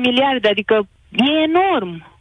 [0.00, 2.13] miliarde, adică e enorm.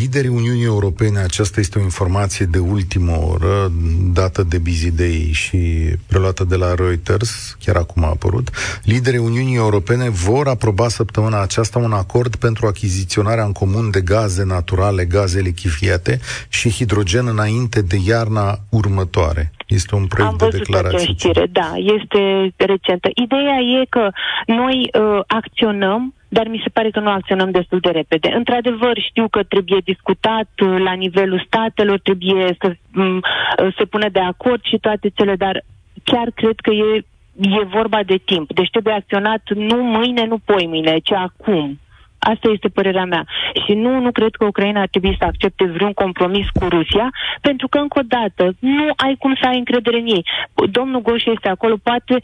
[0.00, 3.72] Liderii Uniunii Europene, aceasta este o informație de ultimă oră,
[4.12, 5.58] dată de Busy Day și
[6.06, 8.48] preluată de la Reuters, chiar acum a apărut.
[8.82, 14.44] Liderii Uniunii Europene vor aproba săptămâna aceasta un acord pentru achiziționarea în comun de gaze
[14.44, 19.52] naturale, gaze lichifiate și hidrogen înainte de iarna următoare.
[19.66, 21.14] Este un proiect Am văzut de declarație.
[21.14, 23.08] Știre, da, este recentă.
[23.14, 24.10] Ideea e că
[24.46, 28.28] noi uh, acționăm dar mi se pare că nu acționăm destul de repede.
[28.40, 33.20] Într-adevăr, știu că trebuie discutat uh, la nivelul statelor, trebuie să um,
[33.76, 35.64] se pună de acord și toate cele, dar
[36.04, 37.04] chiar cred că e,
[37.60, 38.52] e vorba de timp.
[38.52, 41.78] Deci trebuie acționat nu mâine, nu poi mâine, ci acum.
[42.18, 43.24] Asta este părerea mea.
[43.64, 47.08] Și nu, nu cred că Ucraina ar trebui să accepte vreun compromis cu Rusia,
[47.40, 50.24] pentru că, încă o dată, nu ai cum să ai încredere în ei.
[50.70, 52.14] Domnul Goș este acolo, poate,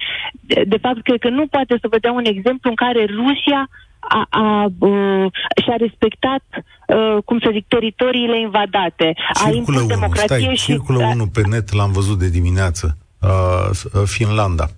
[0.72, 3.68] de fapt, cred că nu poate să vă dea un exemplu în care Rusia
[4.00, 5.32] a, a, uh,
[5.64, 9.14] și-a respectat, uh, cum să zic, teritoriile invadate.
[9.44, 10.64] Circulă a unul, stai, și...
[10.64, 14.68] circulă unul pe net, l-am văzut de dimineață, uh, Finlanda.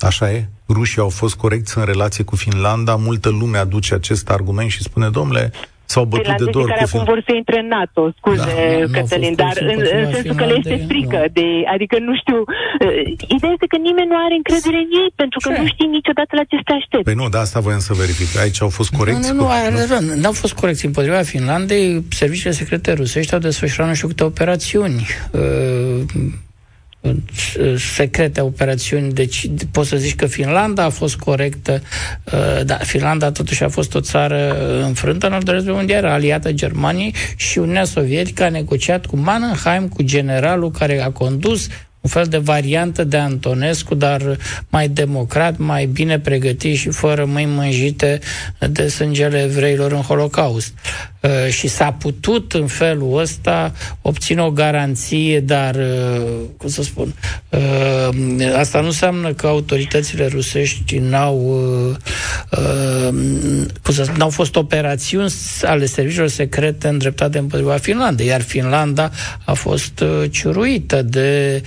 [0.00, 0.48] Așa e?
[0.68, 5.08] Rușii au fost corecți în relație cu Finlanda, multă lume aduce acest argument și spune,
[5.08, 5.52] domnule,
[5.92, 9.54] s-au bătut de două care acum vor să intre în NATO, scuze, da, Cătălin, dar
[9.72, 12.96] în, în sensul că le este frică, de, adică nu știu, uh,
[13.34, 15.58] ideea este că nimeni nu are încredere în ei, pentru că ce?
[15.60, 17.04] nu știi niciodată la ce te aștept.
[17.08, 18.28] Păi nu, de asta voiam să verific.
[18.44, 19.32] Aici au fost corecți?
[19.32, 19.46] Nu, nu,
[19.76, 20.86] nu, nu, nu au fost corecți.
[20.90, 21.86] Împotriva Finlandei,
[22.22, 25.06] serviciile secrete rusești au desfășurat nu știu câte operațiuni.
[27.00, 27.14] Uh,
[27.94, 31.82] secrete operațiuni, deci poți să zici că Finlanda a fost corectă,
[32.24, 36.52] uh, da, Finlanda totuși a fost o țară înfrântă în al doilea război mondial, aliată
[36.52, 41.68] Germaniei și Uniunea Sovietică a negociat cu Mannheim, cu generalul care a condus
[42.00, 44.36] un fel de variantă de Antonescu, dar
[44.68, 48.18] mai democrat, mai bine pregătit și fără mâini mânjite
[48.70, 50.72] de sângele evreilor în Holocaust.
[51.20, 57.14] Uh, și s-a putut în felul ăsta obține o garanție, dar, uh, cum să spun,
[57.48, 58.08] uh,
[58.56, 61.36] asta nu înseamnă că autoritățile rusești n-au,
[63.82, 69.10] cum să spun, n-au fost operațiuni ale serviciilor secrete îndreptate împotriva Finlandei, iar Finlanda
[69.44, 71.62] a fost ciuruită de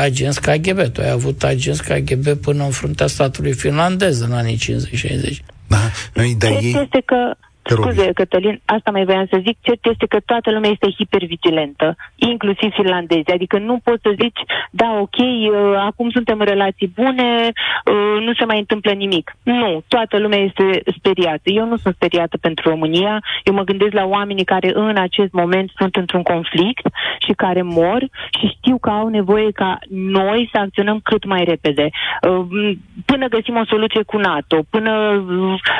[0.00, 0.92] agenți KGB.
[0.92, 5.36] Tu ai avut agenți KGB până în fruntea statului finlandez în anii 50-60.
[5.66, 5.90] Da,
[6.38, 6.76] dar ei...
[6.82, 7.36] Este că
[7.68, 9.56] Scuze, Cătălin, asta mai voiam să zic.
[9.60, 13.32] Cert este că toată lumea este hipervigilentă, inclusiv finlandezi.
[13.32, 18.34] Adică nu poți să zici, da, ok, uh, acum suntem în relații bune, uh, nu
[18.34, 19.36] se mai întâmplă nimic.
[19.42, 21.50] Nu, toată lumea este speriată.
[21.50, 23.22] Eu nu sunt speriată pentru România.
[23.44, 26.86] Eu mă gândesc la oamenii care în acest moment sunt într-un conflict
[27.18, 28.00] și care mor
[28.38, 31.88] și știu că au nevoie ca noi să acționăm cât mai repede.
[32.22, 34.92] Uh, până găsim o soluție cu NATO, până,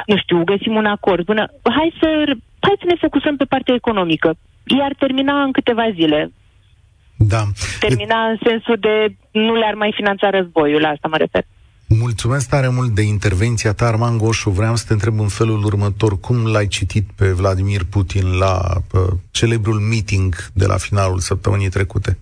[0.06, 2.08] nu știu, găsim un acord, până hai să,
[2.66, 4.28] hai să ne focusăm pe partea economică.
[4.78, 6.32] Iar termina în câteva zile.
[7.16, 7.42] Da.
[7.80, 8.94] Termina în sensul de
[9.30, 11.44] nu le-ar mai finanța războiul, la asta mă refer.
[11.88, 14.50] Mulțumesc tare mult de intervenția ta, Arman Goșu.
[14.50, 16.20] Vreau să te întreb în felul următor.
[16.20, 18.60] Cum l-ai citit pe Vladimir Putin la
[18.92, 22.18] uh, celebrul meeting de la finalul săptămânii trecute?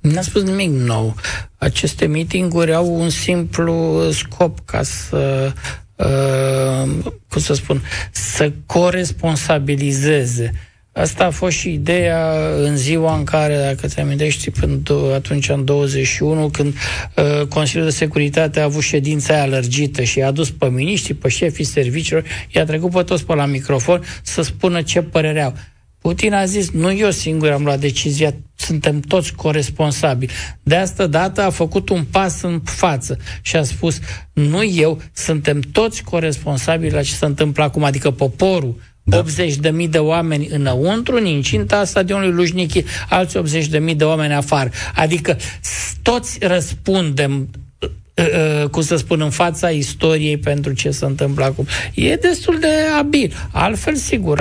[0.00, 1.14] N-a spus nimic nou.
[1.56, 5.52] Aceste meetinguri au un simplu scop ca să
[5.96, 6.88] uh,
[7.28, 10.52] cum să spun, să coresponsabilizeze.
[10.92, 14.80] Asta a fost și ideea în ziua în care, dacă te amintești, până
[15.14, 16.74] atunci în 21, când
[17.16, 21.28] uh, Consiliul de Securitate a avut ședința aia alergită și a adus pe miniștri, pe
[21.28, 25.54] șefii serviciilor, i-a trecut pe toți pe la microfon să spună ce părere au.
[26.00, 30.32] Putin a zis, nu eu singur am luat decizia, suntem toți corresponsabili.
[30.62, 33.98] De asta dată a făcut un pas în față și a spus,
[34.32, 39.22] nu eu, suntem toți corresponsabili la ce se întâmplă acum, adică poporul, da.
[39.22, 44.04] 80.000 de mii de oameni înăuntru, în incinta stadionului Lujnichi, alți 80.000 de mii de
[44.04, 44.70] oameni afară.
[44.94, 45.36] Adică
[46.02, 48.26] toți răspundem uh,
[48.62, 51.66] uh, cum să spun, în fața istoriei pentru ce se întâmplă acum.
[51.94, 53.32] E destul de abil.
[53.52, 54.40] Altfel, sigur,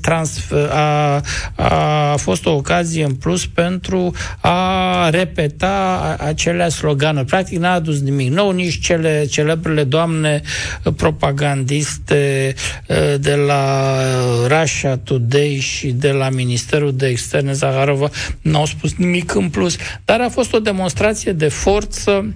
[0.00, 1.22] transfer, a,
[1.54, 7.26] a fost o ocazie în plus pentru a repeta acele sloganuri.
[7.26, 10.42] Practic n-a adus nimic nou, nici cele celebrele doamne
[10.96, 12.54] propagandiste
[13.20, 13.96] de la
[14.46, 18.10] Russia Today și de la Ministerul de Externe Zaharova
[18.40, 22.34] n-au spus nimic în plus, dar a fost o demonstrație de forță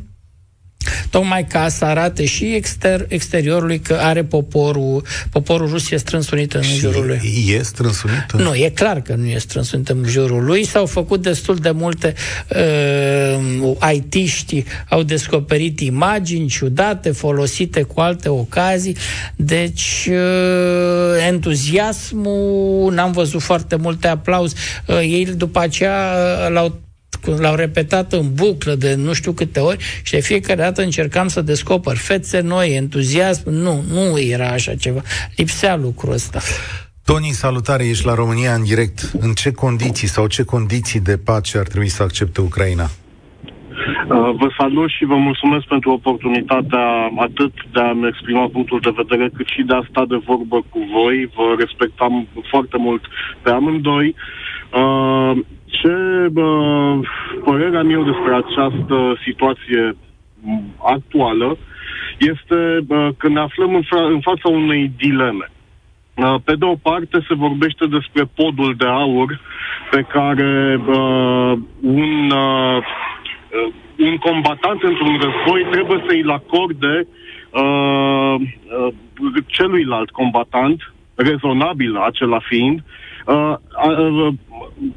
[1.11, 6.53] tocmai ca să arate și exter, exteriorului că are poporul, poporul rus e strâns unit
[6.55, 7.47] în și jurul lui.
[7.49, 8.33] E strâns unit?
[8.33, 10.65] Nu, e clar că nu e strâns unit în jurul lui.
[10.65, 12.15] S-au făcut destul de multe
[12.49, 18.97] uh, IT-ști, au descoperit imagini ciudate, folosite cu alte ocazii,
[19.37, 24.53] deci uh, entuziasmul, n-am văzut foarte multe aplauz.
[24.87, 26.83] Uh, ei după aceea uh, l-au
[27.27, 31.43] l-au repetat în buclă de nu știu câte ori și de fiecare dată încercam să
[31.43, 33.51] descoper fețe noi, entuziasm.
[33.51, 35.01] Nu, nu era așa ceva.
[35.37, 36.41] Lipsea lucrul ăsta.
[37.05, 39.11] Toni, salutare, ești la România în direct.
[39.21, 42.85] În ce condiții sau ce condiții de pace ar trebui să accepte Ucraina?
[42.85, 49.31] Uh, vă salut și vă mulțumesc pentru oportunitatea atât de a-mi exprima punctul de vedere,
[49.37, 51.31] cât și de a sta de vorbă cu voi.
[51.35, 53.03] Vă respectam foarte mult
[53.43, 54.15] pe amândoi.
[55.75, 56.99] Uh, ce uh,
[57.45, 59.97] părerea mea despre această situație
[60.85, 61.57] actuală
[62.19, 65.51] este uh, că ne aflăm în, fra- în fața unei dileme.
[66.15, 69.41] Uh, pe de o parte se vorbește despre podul de aur
[69.91, 72.83] pe care uh, un, uh,
[73.99, 77.07] un combatant într-un război trebuie să-i acorde
[77.51, 78.95] uh, uh,
[79.47, 84.35] celuilalt combatant, rezonabil acela fiind, uh, uh,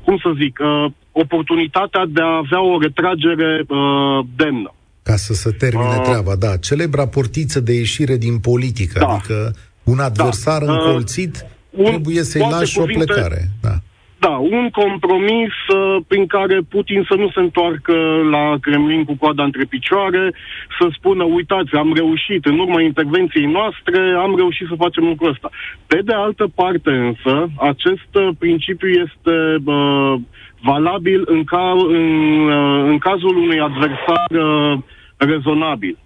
[0.04, 4.74] cum să zic, uh, oportunitatea de a avea o retragere uh, demnă.
[5.04, 6.58] Ca să se termine uh, treaba, da.
[6.58, 9.08] Celebra portiță de ieșire din politică, da.
[9.08, 10.72] adică un adversar da.
[10.72, 13.50] încolțit uh, trebuie să-i lași cuvinte, o plecare.
[13.62, 13.80] Da.
[14.20, 17.94] Da, un compromis uh, prin care Putin să nu se întoarcă
[18.32, 20.34] la Kremlin cu coada între picioare,
[20.80, 25.50] să spună, uitați, am reușit, în urma intervenției noastre, am reușit să facem lucrul ăsta.
[25.88, 30.14] Pe de altă parte însă, acest uh, principiu este uh,
[30.62, 32.08] valabil în, ca, în,
[32.50, 34.78] uh, în cazul unui adversar uh,
[35.18, 35.98] rezonabil.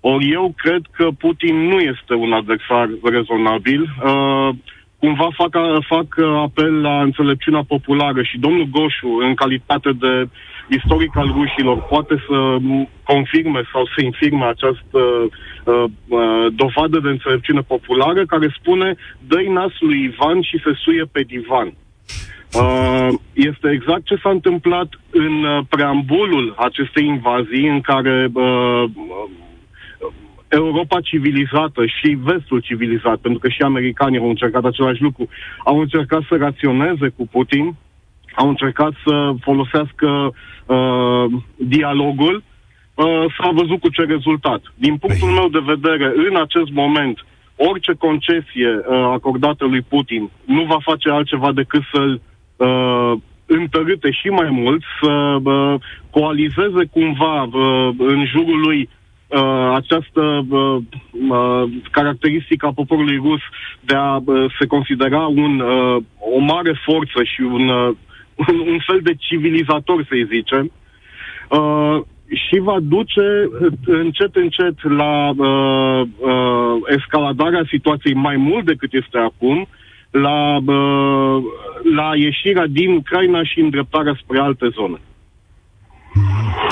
[0.00, 3.82] Ori eu cred că Putin nu este un adversar rezonabil.
[4.04, 4.48] Uh,
[5.02, 5.52] cumva fac,
[5.94, 6.08] fac
[6.46, 10.28] apel la înțelepciunea populară și domnul Goșu, în calitate de
[10.68, 12.36] istoric al rușilor, poate să
[13.02, 18.94] confirme sau să infirme această uh, uh, dovadă de înțelepciune populară care spune
[19.28, 21.68] dă-i nas lui Ivan și se suie pe divan.
[22.60, 28.84] Uh, este exact ce s-a întâmplat în uh, preambulul acestei invazii în care uh,
[30.60, 35.28] Europa civilizată și vestul civilizat, pentru că și americanii au încercat același lucru,
[35.64, 37.76] au încercat să raționeze cu Putin,
[38.34, 40.08] au încercat să folosească
[40.66, 41.24] uh,
[41.56, 42.42] dialogul
[42.94, 44.62] uh, s-a văzut cu ce rezultat.
[44.74, 45.36] Din punctul Păi.
[45.38, 47.24] meu de vedere, în acest moment,
[47.56, 52.20] orice concesie uh, acordată lui Putin nu va face altceva decât să-l
[52.56, 53.12] uh,
[53.46, 55.12] întărâte și mai mult, să
[55.42, 55.74] uh,
[56.10, 58.88] coalizeze cumva uh, în jurul lui
[59.32, 60.76] uh, această uh,
[61.28, 63.40] uh, caracteristică a poporului rus
[63.80, 67.94] de a uh, se considera un, uh, o mare forță și un, uh,
[68.48, 70.70] un, un fel de civilizator, să-i zicem,
[71.48, 72.00] uh,
[72.34, 79.18] și va duce uh, încet, încet la uh, uh, escaladarea situației mai mult decât este
[79.18, 79.68] acum,
[80.10, 81.42] la, uh,
[81.94, 84.98] la ieșirea din Ucraina și îndreptarea spre alte zone.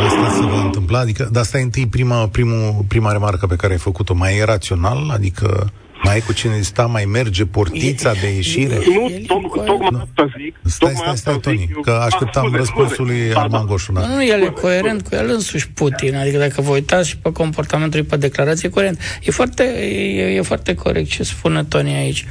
[0.06, 0.98] Asta se va întâmpla?
[0.98, 4.14] Adică, dar asta e întâi prima, primul, prima remarcă pe care ai făcut-o.
[4.14, 5.10] Mai e rațional?
[5.12, 5.70] Adică
[6.02, 8.74] mai e cu cine sta, mai merge portița de ieșire?
[8.74, 9.66] Nu, El e toc, incoerent.
[9.80, 10.56] tocmai asta zic.
[10.64, 11.80] Stai, tocmai stai, stai, asta Toni, zic eu.
[11.82, 13.12] că așteptam Ah, scuze, răspunsul scuze.
[13.12, 13.66] lui Da, Arman da.
[13.66, 13.92] Goșu.
[13.92, 14.00] Da.
[14.06, 16.16] Nu, nu, el e coerent cu el însuși Putin.
[16.16, 19.00] Adică dacă vă uitați și pe comportamentul lui, pe declarație, e coerent.
[19.22, 22.26] E foarte, e, e foarte corect ce spune Tony aici.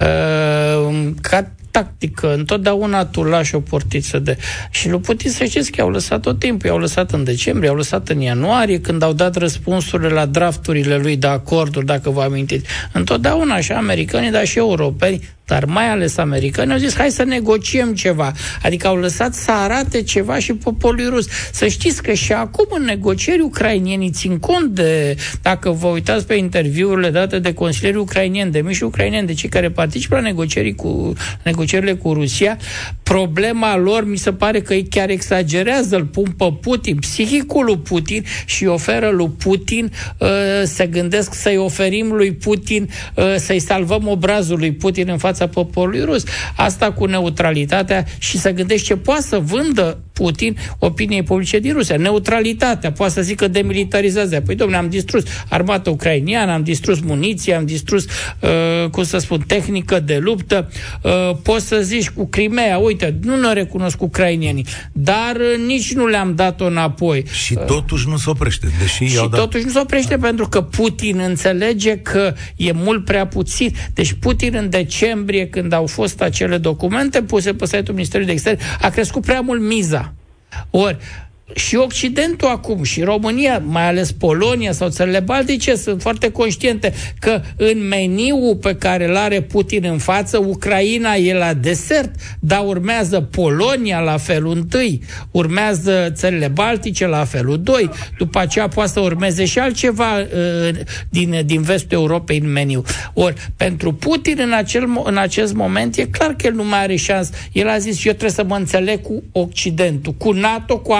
[0.00, 4.36] Uh, ca tactică, întotdeauna tu lași o portiță de...
[4.70, 7.76] Și lui Putin să știți că i-au lăsat tot timpul, i-au lăsat în decembrie, i-au
[7.76, 12.66] lăsat în ianuarie, când au dat răspunsurile la drafturile lui de acorduri, dacă vă amintiți.
[12.92, 17.94] Întotdeauna așa americanii, dar și europeni, dar mai ales americani, au zis hai să negociem
[17.94, 18.32] ceva.
[18.62, 21.26] Adică au lăsat să arate ceva și poporului rus.
[21.52, 26.34] Să știți că și acum în negocieri ucrainienii țin cont de, dacă vă uitați pe
[26.34, 31.12] interviurile date de consilierii ucrainieni, de miși ucrainieni, de cei care participă la negocierii cu,
[31.42, 32.58] negocierile cu Rusia,
[33.02, 37.78] problema lor mi se pare că ei chiar exagerează, îl pun pe Putin, psihicul lui
[37.78, 40.28] Putin și oferă lui Putin, uh,
[40.64, 46.04] se gândesc să-i oferim lui Putin, uh, să-i salvăm obrazul lui Putin în fața poporului
[46.04, 46.24] rus.
[46.56, 51.96] Asta cu neutralitatea și să gândești ce poate să vândă Putin opiniei publice din Rusia.
[51.96, 54.40] Neutralitatea, poate să zică demilitarizează.
[54.40, 59.40] Păi, domnule, am distrus armata ucrainiană, am distrus muniție, am distrus, uh, cum să spun,
[59.46, 60.70] tehnică de luptă.
[61.02, 66.06] Uh, poți să zici cu Crimea, uite, nu ne recunosc ucrainienii, dar uh, nici nu
[66.06, 67.24] le-am dat-o înapoi.
[67.32, 69.40] Și totuși nu se oprește, deși Și i-au dat...
[69.40, 73.72] totuși nu se oprește pentru că Putin înțelege că e mult prea puțin.
[73.94, 78.58] Deci Putin în decembrie, când au fost acele documente puse pe site-ul Ministerului de Externe,
[78.80, 80.09] a crescut prea mult miza.
[80.72, 80.98] Ori,
[81.54, 87.40] și Occidentul acum, și România, mai ales Polonia sau țările Baltice, sunt foarte conștiente că
[87.56, 93.20] în meniul pe care îl are Putin în față, Ucraina e la desert, dar urmează
[93.20, 99.44] Polonia la felul întâi, urmează țările Baltice la felul 2, după aceea poate să urmeze
[99.44, 100.76] și altceva uh,
[101.08, 102.82] din, din vestul Europei în meniu.
[103.12, 106.82] Ori, pentru Putin în, acel, mo- în acest moment e clar că el nu mai
[106.82, 107.30] are șans.
[107.52, 110.92] El a zis, eu trebuie să mă înțeleg cu Occidentul, cu NATO, cu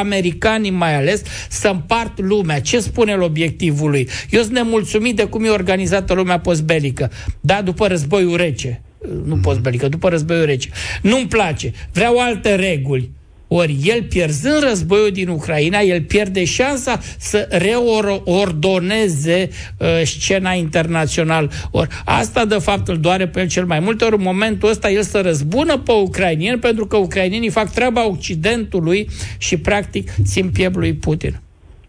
[0.46, 2.60] americanii mai ales, să împart lumea.
[2.60, 4.08] Ce spune el obiectivului?
[4.30, 7.10] Eu sunt nemulțumit de cum e organizată lumea postbelică.
[7.40, 8.82] Da, după războiul rece.
[9.24, 10.68] Nu postbelică, după războiul rece.
[11.02, 11.72] Nu-mi place.
[11.92, 13.10] Vreau alte reguli.
[13.52, 19.48] Ori el pierzând războiul din Ucraina, el pierde șansa să reordoneze
[19.78, 21.50] uh, scena internațională.
[21.70, 24.90] Ori asta de fapt îl doare pe el cel mai mult, ori în momentul ăsta
[24.90, 30.76] el să răzbună pe ucrainieni pentru că ucrainienii fac treaba Occidentului și practic țin piept
[30.76, 31.40] lui Putin.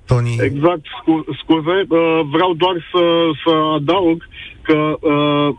[0.05, 3.03] Tony, Exact, scu- scuze, uh, vreau doar să,
[3.43, 4.27] să adaug
[4.61, 5.55] că uh,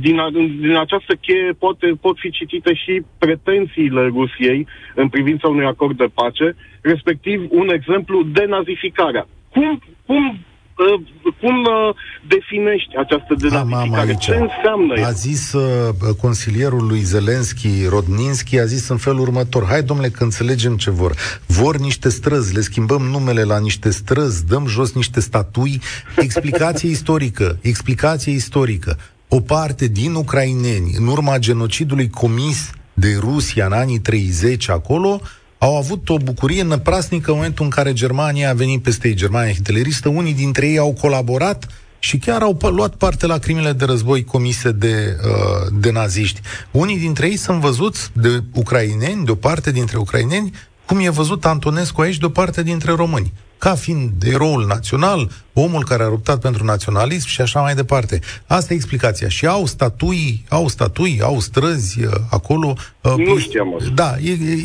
[0.00, 5.64] din, a, din această cheie poate, pot fi citite și pretențiile Rusiei în privința unui
[5.64, 9.28] acord de pace, respectiv un exemplu de nazificarea.
[9.50, 10.38] Cum, cum,
[10.76, 11.00] uh,
[11.40, 11.94] cum uh,
[12.26, 14.08] definești această am, am denazificare?
[14.08, 14.24] aici.
[14.24, 15.10] Ce înseamnă A ea?
[15.10, 20.76] zis uh, consilierul lui Zelenski, Rodninski, a zis în felul următor, hai domnule că înțelegem
[20.76, 21.12] ce vor.
[21.46, 25.80] Vor niște străzi, le schimbăm numele la niște străzi, dăm jos niște statui.
[26.16, 28.96] Explicație istorică, explicație istorică.
[29.36, 35.20] O parte din ucraineni, în urma genocidului comis de Rusia în anii 30 acolo,
[35.58, 39.52] au avut o bucurie năprasnică în momentul în care Germania a venit peste ei, Germania
[39.52, 40.08] hitleristă.
[40.08, 41.68] Unii dintre ei au colaborat
[41.98, 46.40] și chiar au p- luat parte la crimele de război comise de, uh, de naziști.
[46.70, 50.52] Unii dintre ei sunt văzuți de ucraineni, de o parte dintre ucraineni,
[50.86, 53.32] cum e văzut Antonescu aici de o parte dintre români.
[53.58, 58.20] Ca fiind eroul național, omul care a luptat pentru naționalism și așa mai departe.
[58.46, 59.28] Asta e explicația.
[59.28, 62.74] Și au statui, au statui, au străzi uh, acolo.
[63.00, 64.14] Uh, nu știam Da,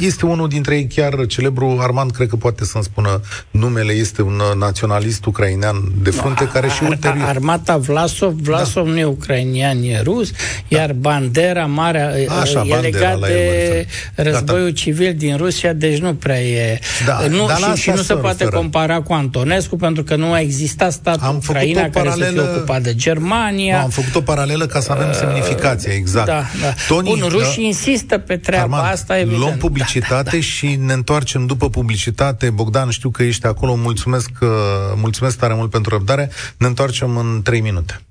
[0.01, 3.21] este unul dintre ei chiar celebru, Armand, cred că poate să-mi spună
[3.51, 7.27] numele, este un uh, naționalist ucrainean de frunte care și ulterior...
[7.27, 8.91] Armata Vlasov, Vlasov da.
[8.91, 10.31] nu e ucrainian, e rus,
[10.67, 14.75] iar Bandera mare Așa, e Bandera, legat de războiul Gata.
[14.75, 16.79] civil din Rusia, deci nu prea e...
[17.05, 18.55] Da, nu, și, și nu se poate fără.
[18.55, 22.25] compara cu Antonescu, pentru că nu a existat stat am Ucraina care paralelă...
[22.25, 23.77] să fie ocupat de Germania.
[23.77, 26.27] No, am făcut o paralelă ca să avem uh, semnificație, exact.
[26.27, 26.73] Da, da.
[26.87, 29.41] Tony, Bun, rușii uh, insistă pe treaba Armand, asta, evident.
[29.41, 30.39] Luăm publicitate da, da, da.
[30.39, 32.49] și ne întoarcem după publicitate.
[32.49, 34.47] Bogdan, știu că ești acolo, mulțumesc, uh,
[34.95, 36.29] mulțumesc tare mult pentru răbdare.
[36.57, 38.01] Ne întoarcem în 3 minute.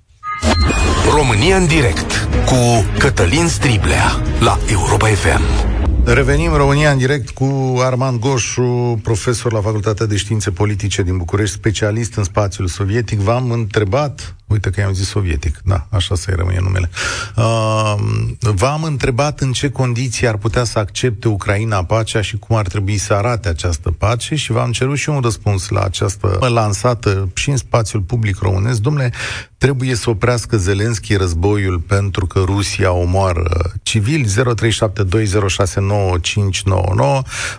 [1.15, 5.68] România în direct cu Cătălin Striblea la Europa FM.
[6.13, 11.55] Revenim România în direct cu Armand Goșu, profesor la Facultatea de Științe Politice din București,
[11.55, 13.19] specialist în spațiul sovietic.
[13.19, 16.91] V-am întrebat Uite că i-am zis sovietic, da, așa să-i rămâne numele.
[17.37, 17.95] Uh,
[18.39, 22.97] v-am întrebat în ce condiții ar putea să accepte Ucraina pacea și cum ar trebui
[22.97, 27.57] să arate această pace și v-am cerut și un răspuns la această lansată și în
[27.57, 28.81] spațiul public românesc.
[28.81, 29.13] Domnule,
[29.59, 33.51] trebuie să oprească Zelenski războiul pentru că Rusia omoară
[33.83, 34.25] civili.
[34.25, 34.29] 0372069599.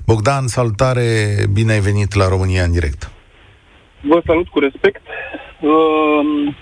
[0.06, 3.12] Bogdan, salutare, bine ai venit la România în direct.
[4.02, 5.02] Vă salut cu respect.
[5.60, 6.56] Uh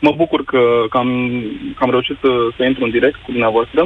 [0.00, 1.42] Mă bucur că, că, am,
[1.76, 3.82] că am reușit să, să intru în direct cu dumneavoastră.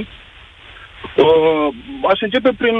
[1.16, 1.68] Uh,
[2.10, 2.76] aș începe prin,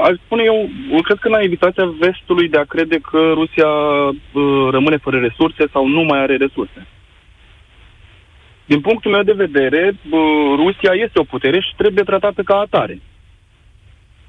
[0.00, 0.68] aș spune eu,
[1.02, 6.02] cred că naivitatea vestului de a crede că Rusia uh, rămâne fără resurse sau nu
[6.02, 6.86] mai are resurse.
[8.70, 10.20] Din punctul meu de vedere, uh,
[10.56, 13.00] Rusia este o putere și trebuie tratată ca atare.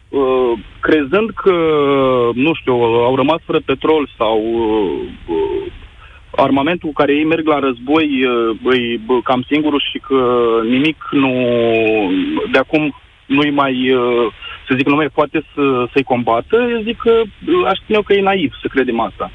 [0.09, 1.55] Uh, crezând că,
[2.33, 2.73] nu știu,
[3.09, 4.37] au rămas fără petrol sau
[5.27, 5.71] uh,
[6.35, 8.07] armamentul cu care ei merg la război
[8.63, 10.21] îi cam singurul și că
[10.63, 11.31] nimic nu,
[12.51, 13.75] de acum nu-i mai,
[14.67, 17.21] să zic, nu mai poate să, să-i combată, eu zic că
[17.67, 19.31] aș spune eu că e naiv să credem asta.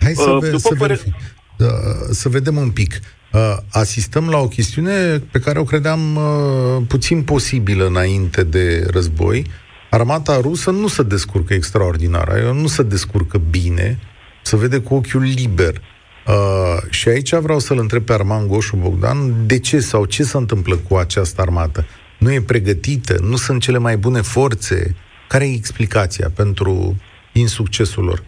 [0.00, 0.94] Hai să, uh, ve- să, păre...
[0.94, 1.14] verific.
[1.58, 1.66] Uh,
[2.10, 2.92] să vedem un pic.
[3.32, 9.46] Uh, asistăm la o chestiune pe care o credeam uh, puțin posibilă înainte de război.
[9.90, 13.98] Armata rusă nu se descurcă extraordinar, nu se descurcă bine,
[14.42, 15.82] se vede cu ochiul liber.
[16.26, 20.36] Uh, și aici vreau să-l întreb pe Arman Goșu Bogdan de ce sau ce se
[20.36, 21.86] întâmplă cu această armată.
[22.18, 24.94] Nu e pregătită, nu sunt cele mai bune forțe.
[25.28, 26.96] Care e explicația pentru
[27.32, 28.22] insuccesul lor?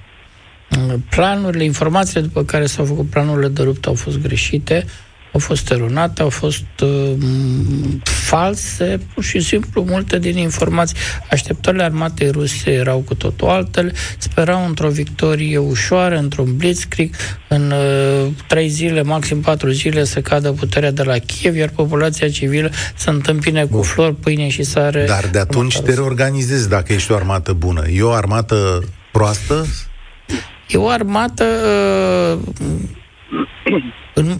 [1.09, 4.87] Planurile, informațiile după care s-au făcut planurile de luptă au fost greșite
[5.33, 7.13] au fost eronate, au fost uh,
[8.03, 10.97] false, pur și simplu multe din informații.
[11.31, 17.15] Așteptările armatei ruse erau cu totul altele, sperau într-o victorie ușoară, într-un blitzkrieg,
[17.49, 22.29] în uh, trei zile, maxim patru zile, să cadă puterea de la Kiev, iar populația
[22.29, 25.05] civilă să întâmpine cu flori, pâine și sare.
[25.09, 27.89] Dar de atunci te reorganizezi dacă ești o armată bună.
[27.89, 29.67] E o armată proastă?
[30.73, 31.45] E o armată
[32.25, 32.39] uh,
[34.15, 34.39] în,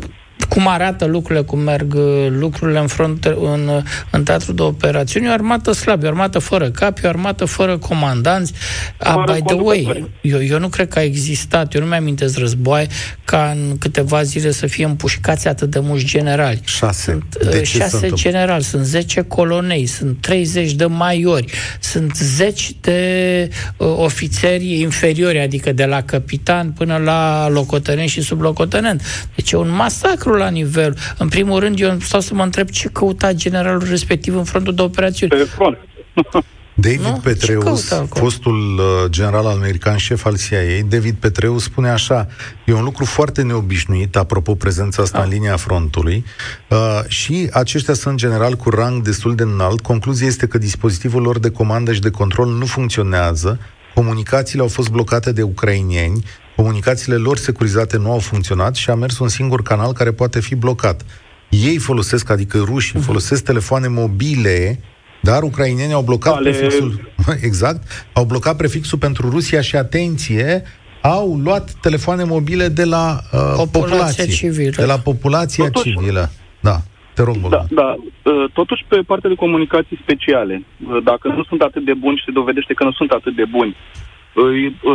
[0.51, 5.29] cum arată lucrurile, cum merg uh, lucrurile în, front, în, uh, în teatru de operațiuni,
[5.29, 8.53] o armată slabă, o armată fără capi, o armată fără comandanți.
[8.99, 12.39] A, ah, by the way, eu, eu nu cred că a existat, eu nu mi-amintesc
[12.39, 12.87] război,
[13.25, 16.61] ca în câteva zile să fie împușcați atât de mulți generali.
[16.65, 17.11] Șase.
[17.11, 23.95] Sunt de șase generali, sunt zece colonei, sunt 30 de maiori, sunt zeci de uh,
[23.97, 29.03] ofițeri inferiori, adică de la capitan până la locotenent și sublocotenent.
[29.35, 30.97] Deci e un masacru la nivel.
[31.19, 34.83] În primul rând, eu stau să mă întreb ce căuta generalul respectiv în frontul de
[34.83, 35.33] operațiuni.
[35.33, 35.79] Pe front.
[36.81, 37.21] David nu?
[37.23, 42.27] Petreus, fostul uh, general american, șef al CIA, David Petreus spune așa,
[42.65, 45.25] e un lucru foarte neobișnuit, apropo prezența asta da.
[45.25, 46.25] în linia frontului,
[46.69, 49.81] uh, și aceștia sunt general cu rang destul de înalt.
[49.81, 53.59] Concluzia este că dispozitivul lor de comandă și de control nu funcționează,
[53.95, 56.25] comunicațiile au fost blocate de ucrainieni,
[56.61, 60.55] comunicațiile lor securizate nu au funcționat și a mers un singur canal care poate fi
[60.55, 61.05] blocat.
[61.49, 63.05] Ei folosesc, adică rușii, uh-huh.
[63.05, 64.81] folosesc telefoane mobile,
[65.23, 66.51] dar ucrainenii au blocat Ale...
[66.51, 67.13] prefixul,
[67.49, 70.63] exact, au blocat prefixul pentru Rusia și, atenție,
[71.03, 74.75] au luat telefoane mobile de la uh, populație civilă.
[74.77, 76.31] De la populația Totuși, civilă.
[76.61, 76.77] Da.
[77.15, 77.95] Te rog, Da, da.
[77.97, 82.25] Uh, totuși, pe partea de comunicații speciale, uh, dacă nu sunt atât de buni și
[82.25, 84.10] se dovedește că nu sunt atât de buni, Uh,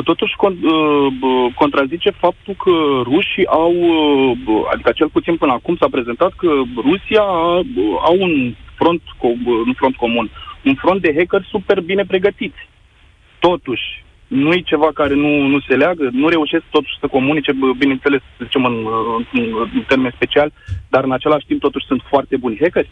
[0.04, 2.72] totuși uh, contrazice faptul că
[3.04, 7.22] rușii au, uh, adică cel puțin până acum s-a prezentat că Rusia
[8.02, 9.02] au un front,
[9.66, 10.30] un front comun,
[10.64, 12.68] un front de hacker super bine pregătiți.
[13.40, 18.22] Totuși, nu e ceva care nu, nu se leagă, nu reușesc totuși să comunice, bineînțeles,
[18.38, 18.88] să zicem în,
[19.34, 20.52] în, în termen special,
[20.90, 22.90] dar în același timp totuși sunt foarte buni hackeri.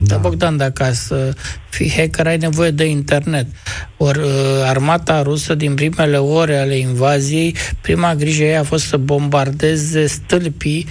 [0.00, 1.34] Da, Bogdan, dacă să
[1.68, 3.46] fii hacker, ai nevoie de internet.
[3.96, 4.28] Ori uh,
[4.64, 10.86] armata rusă, din primele ore ale invaziei, prima grijă ei a fost să bombardeze stâlpii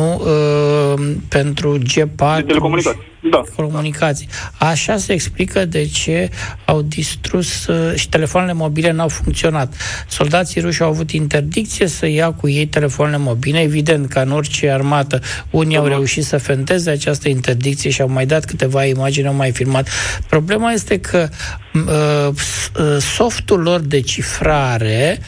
[0.00, 3.08] nu, uh, pentru G4 de telecomunicații.
[3.30, 3.42] Da.
[3.56, 4.28] comunicații.
[4.58, 6.30] Așa se explică de ce
[6.64, 9.74] au distrus uh, și telefoanele mobile n-au funcționat.
[10.08, 13.60] Soldații ruși au avut interdicție să ia cu ei telefoanele mobile.
[13.60, 15.20] Evident, ca în orice armată,
[15.50, 19.50] unii au reușit să fenteze această interdicție și au mai dat câteva imagini, au mai
[19.50, 19.88] filmat.
[20.28, 21.28] Problema este că
[21.74, 25.18] uh, uh softul lor de cifrare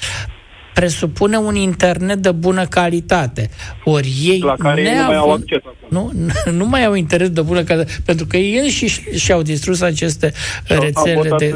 [0.74, 3.50] presupune un internet de bună calitate.
[3.84, 6.12] Ori ei La care neavând, nu mai au acces Nu,
[6.52, 10.32] nu mai au interes de bună calitate, pentru că ei înșiși și-au distrus aceste
[10.64, 11.54] și rețele de...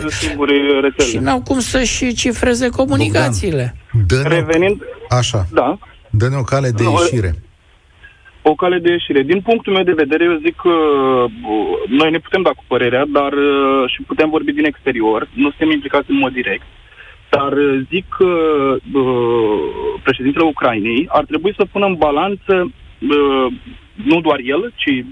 [0.80, 1.08] rețele.
[1.08, 3.76] Și n-au cum să-și cifreze comunicațiile.
[3.92, 4.80] Bogdan, Revenind...
[5.08, 5.46] Așa.
[5.52, 5.78] Da.
[6.10, 7.34] Dă-ne o cale de no, ieșire.
[8.42, 9.22] O cale de ieșire.
[9.22, 11.30] Din punctul meu de vedere, eu zic că uh,
[11.88, 15.28] noi ne putem da cu părerea, dar uh, și putem vorbi din exterior.
[15.32, 16.66] Nu suntem implicați în mod direct.
[17.36, 18.24] Uh, dar uh, zic că
[18.92, 23.46] uh, președintele Ucrainei ar trebui să pună în balanță uh,
[23.94, 25.04] nu doar el, ci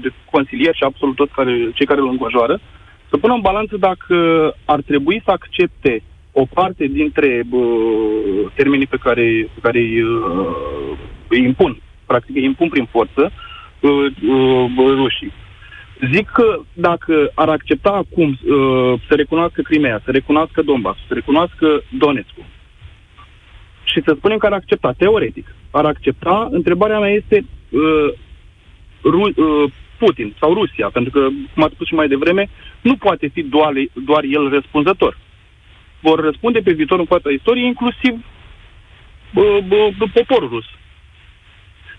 [0.00, 2.60] de consilier și absolut toți care, cei care îl înconjoară,
[3.10, 4.16] să pună în balanță dacă
[4.64, 6.02] ar trebui să accepte
[6.32, 10.96] o parte dintre uh, termenii pe care, pe care îi, uh,
[11.28, 13.32] îi impun, practic îi impun prin forță
[13.80, 15.32] uh, uh, rușii.
[16.00, 21.82] Zic că dacă ar accepta acum uh, să recunoască Crimea, să recunoască Donbass, să recunoască
[21.98, 22.34] Donetsk,
[23.82, 28.14] și să spunem că ar accepta, teoretic, ar accepta, întrebarea mea este uh,
[29.02, 32.48] Ru- uh, Putin sau Rusia, pentru că, cum ați spus și mai devreme,
[32.80, 33.72] nu poate fi doar,
[34.04, 35.18] doar el răspunzător.
[36.00, 38.24] Vor răspunde pe viitor în fața istoriei, inclusiv
[39.34, 40.64] uh, uh, poporul rus.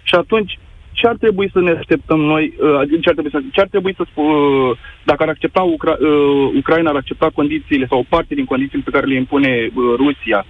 [0.04, 0.60] Și atunci,
[1.00, 3.93] ce ar trebui să ne așteptăm noi, uh, ce ar trebui să, ce ar trebui
[3.95, 8.36] să spun, uh, dacă ar accepta Ucra, uh, Ucraina, ar accepta condițiile sau o parte
[8.36, 10.45] din condițiile pe care le impune uh, Rusia,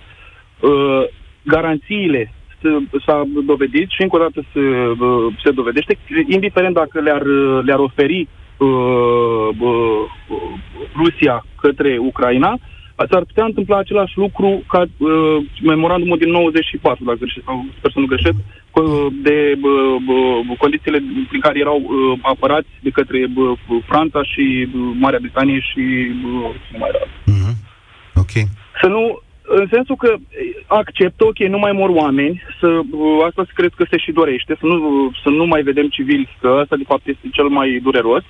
[0.60, 1.04] uh,
[1.43, 2.34] garanțiile
[3.06, 5.97] s-a dovedit și încă o dată se, uh, se dovedește,
[6.28, 7.24] indiferent dacă le-ar,
[7.64, 8.28] le-ar oferi
[8.58, 10.04] uh, uh,
[10.95, 12.58] Rusia către Ucraina,
[13.10, 18.00] s-ar putea întâmpla același lucru ca uh, memorandumul din 94, dacă greșesc, sau sper să
[18.00, 18.39] nu greșesc,
[19.22, 25.20] de uh, condițiile prin care erau uh, apărați de către uh, Franța și uh, Marea
[25.22, 27.06] Britanie și uh, nu mai era.
[27.06, 27.56] Mm-hmm.
[28.16, 28.34] Ok.
[28.82, 30.16] Să nu, în sensul că
[30.68, 34.56] acceptă, ok, nu mai mor oameni, să, uh, asta se cred că se și dorește,
[34.60, 38.24] să nu, să nu mai vedem civili, că asta de fapt este cel mai dureros.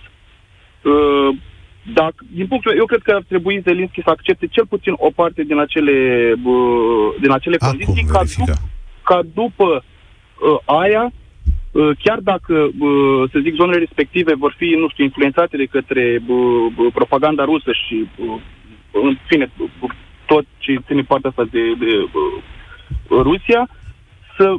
[1.90, 5.10] Uh, dacă, din punctul eu cred că ar trebui Zelinski să accepte cel puțin o
[5.16, 8.60] parte din acele, uh, din acele Acum, condiții, ca, dup-
[9.04, 11.12] ca după uh, aia,
[11.72, 16.22] uh, chiar dacă, uh, să zic, zonele respective vor fi, nu știu, influențate de către
[16.28, 18.40] uh, propaganda rusă și, uh,
[18.92, 19.90] în fine, uh,
[20.26, 23.70] tot ce ține partea asta de, de uh, Rusia,
[24.38, 24.56] să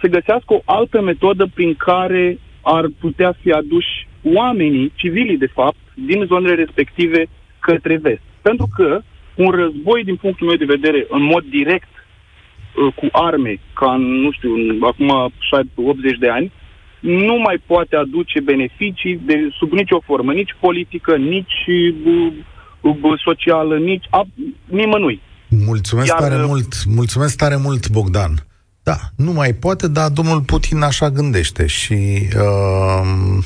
[0.00, 5.76] se găsească o altă metodă prin care ar putea fi aduși oamenii, civilii de fapt,
[5.94, 7.28] din zonele respective
[7.60, 8.22] către vest.
[8.42, 9.00] Pentru că
[9.34, 14.02] un război, din punctul meu de vedere, în mod direct, uh, cu arme, ca în,
[14.02, 15.32] nu știu, în, acum
[15.74, 16.52] 80 de ani,
[17.00, 21.66] nu mai poate aduce beneficii de sub nicio formă, nici politică, nici
[22.04, 22.32] uh,
[22.80, 24.26] uh, socială, nici a,
[24.64, 25.20] nimănui.
[25.48, 28.46] Mulțumesc Iar, tare mult, mulțumesc tare mult, Bogdan.
[28.82, 31.94] Da, nu mai poate, dar domnul Putin așa gândește și
[32.36, 33.44] uh,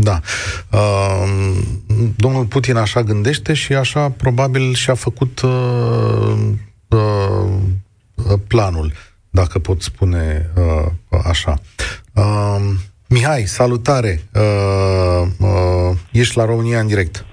[0.00, 0.20] da.
[0.72, 1.28] Uh,
[2.16, 5.50] domnul Putin așa gândește și așa probabil și-a făcut uh,
[6.88, 8.92] uh, planul,
[9.30, 10.86] dacă pot spune uh,
[11.24, 11.54] așa.
[12.14, 12.60] Uh,
[13.08, 14.14] Mihai, salutare!
[14.34, 17.26] Uh, uh, ești la România în direct.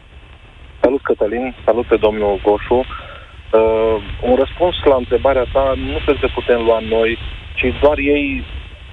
[0.81, 1.55] Salut, Cătălin!
[1.65, 2.79] Salut pe domnul Goșu!
[2.79, 3.95] Uh,
[4.29, 7.17] un răspuns la întrebarea ta nu cred că putem lua noi,
[7.57, 8.43] ci doar ei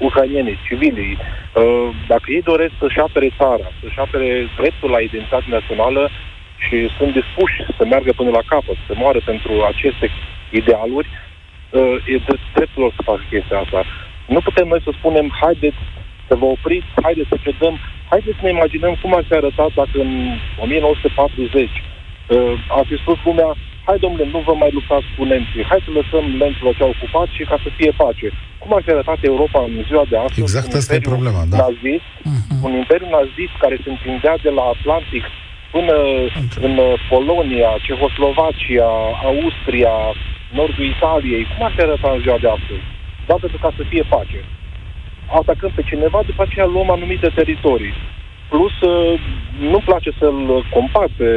[0.08, 4.28] ucrainienii, civilii, uh, dacă ei doresc să-și apere țara, să-și apere
[4.60, 6.10] dreptul la identitate națională
[6.64, 10.06] și sunt dispuși să meargă până la capăt, să moară pentru aceste
[10.50, 11.08] idealuri,
[11.70, 12.16] uh, e
[12.54, 13.80] dreptul lor să facă chestia asta.
[14.26, 15.80] Nu putem noi să spunem, haideți
[16.28, 17.74] să vă opriți, haideți să cedăm,
[18.10, 20.12] haideți să ne imaginăm cum ar fi arătat dacă în
[20.64, 23.50] 1940 uh, a fi spus lumea,
[23.86, 27.28] hai domnule, nu vă mai luptați cu nemții, hai să lăsăm nemților ce au ocupat
[27.36, 28.28] și ca să fie pace.
[28.62, 30.40] Cum ar fi arătat Europa în ziua de astăzi?
[30.46, 31.56] Exact asta e problema, da.
[31.56, 32.60] Nazist, uh-huh.
[32.66, 35.24] Un imperiu nazist care se întindea de la Atlantic
[35.74, 35.96] până
[36.66, 36.74] în
[37.12, 38.90] Polonia, Cehoslovacia,
[39.30, 39.96] Austria,
[40.58, 42.84] nordul Italiei, cum ar fi arătat în ziua de astăzi?
[43.26, 44.40] Doar pentru ca să fie pace.
[45.40, 47.94] Atacăm pe cineva, după aceea luăm anumite teritorii.
[48.52, 49.20] Plus, uh,
[49.70, 51.30] nu-mi place să-l compar pe,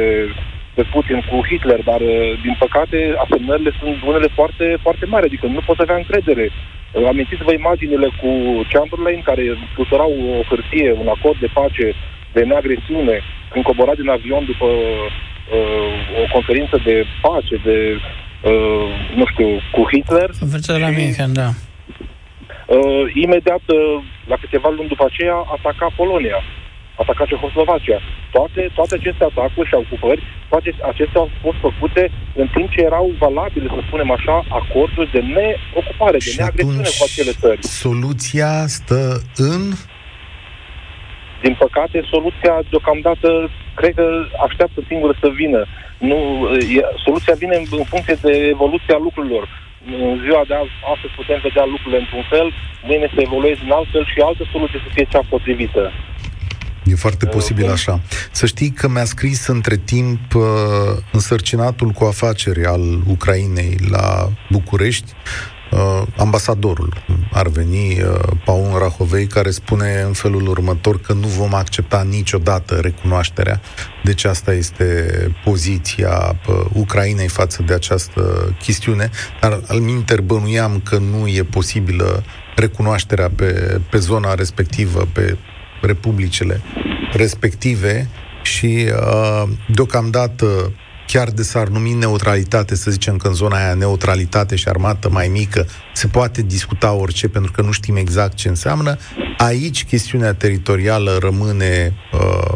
[0.76, 5.46] pe Putin cu Hitler, dar, uh, din păcate, asemnările sunt unele foarte, foarte mari, adică
[5.46, 6.46] nu poți avea încredere.
[6.50, 8.30] Uh, amintiți-vă imaginile cu
[8.72, 9.42] Chamberlain, care
[9.74, 11.86] fluturau o hârtie, un acord de pace,
[12.32, 13.16] de neagresiune,
[13.52, 14.68] când cobora din avion după
[15.56, 15.88] uh,
[16.22, 17.78] o conferință de pace, de,
[18.50, 18.86] uh,
[19.18, 20.28] nu știu, cu Hitler.
[20.38, 21.48] Conferința la München, da.
[22.76, 26.40] Uh, imediat, uh, la câteva luni după aceea, ataca Polonia
[27.00, 27.98] ataca Cehoslovacia.
[28.34, 32.02] Toate, toate aceste atacuri și ocupări, toate acestea au fost făcute
[32.34, 37.32] în timp ce erau valabile, să spunem așa, acorduri de neocupare, de neagresiune cu acele
[37.42, 37.60] țări.
[37.62, 39.02] soluția stă
[39.36, 39.62] în
[41.46, 43.28] din păcate, soluția deocamdată
[43.78, 44.06] cred că
[44.46, 45.60] așteaptă singură să vină.
[45.98, 46.18] Nu,
[46.78, 49.44] e, soluția vine în, în funcție de evoluția lucrurilor.
[49.92, 52.48] În ziua de azi, astăzi putem vedea lucrurile într-un fel,
[52.88, 55.82] mâine să evolueze în alt fel și altă soluție să fie cea potrivită.
[56.86, 58.00] E foarte posibil așa.
[58.32, 60.42] Să știi că mi-a scris între timp uh,
[61.12, 65.12] însărcinatul cu afaceri al Ucrainei la București,
[65.70, 66.94] uh, ambasadorul
[67.32, 72.74] ar veni, uh, Paul Rahovei, care spune în felul următor că nu vom accepta niciodată
[72.74, 73.60] recunoașterea.
[74.04, 75.06] Deci asta este
[75.44, 79.10] poziția uh, Ucrainei față de această chestiune,
[79.40, 82.24] dar al minter bănuiam că nu e posibilă
[82.56, 85.36] recunoașterea pe, pe zona respectivă, pe
[85.80, 86.60] republicile
[87.12, 88.08] respective
[88.42, 90.72] și uh, deocamdată
[91.06, 95.28] chiar de s-ar numi neutralitate, să zicem că în zona aia neutralitate și armată mai
[95.28, 98.96] mică, se poate discuta orice pentru că nu știm exact ce înseamnă.
[99.36, 102.52] Aici chestiunea teritorială rămâne, uh,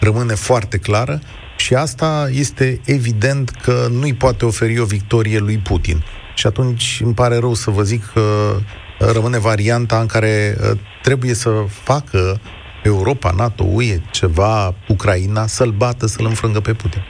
[0.00, 1.20] rămâne foarte clară
[1.56, 6.04] și asta este evident că nu-i poate oferi o victorie lui Putin.
[6.34, 8.56] Și atunci îmi pare rău să vă zic că
[8.98, 12.40] rămâne varianta în care uh, trebuie să facă
[12.82, 17.02] Europa, NATO, UE, ceva, Ucraina, să-l bată, să-l înfrângă pe Putin.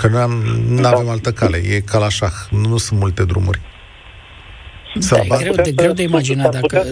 [0.00, 0.26] Că noi
[0.68, 3.60] nu avem altă cale, e ca la șah, nu sunt multe drumuri.
[5.08, 6.84] Da, e greu de, greu de imaginat dacă,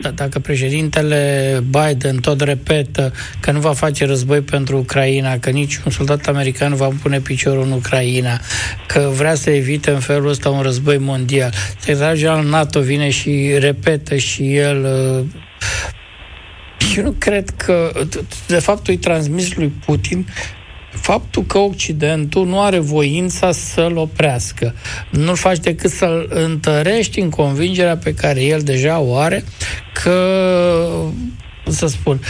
[0.00, 5.92] da, dacă președintele Biden tot repetă că nu va face război pentru Ucraina, că niciun
[5.92, 8.40] soldat american nu va pune piciorul în Ucraina,
[8.86, 11.52] că vrea să evite în felul ăsta un război mondial.
[11.78, 15.24] Secretarul general NATO vine și repetă și el uh,
[16.96, 17.92] eu nu cred că,
[18.46, 20.26] de fapt, îi transmis lui Putin
[21.08, 24.74] faptul că Occidentul nu are voința să-l oprească.
[25.10, 29.44] Nu-l faci decât să-l întărești în convingerea pe care el deja o are
[30.02, 30.16] că
[31.70, 32.20] să spun,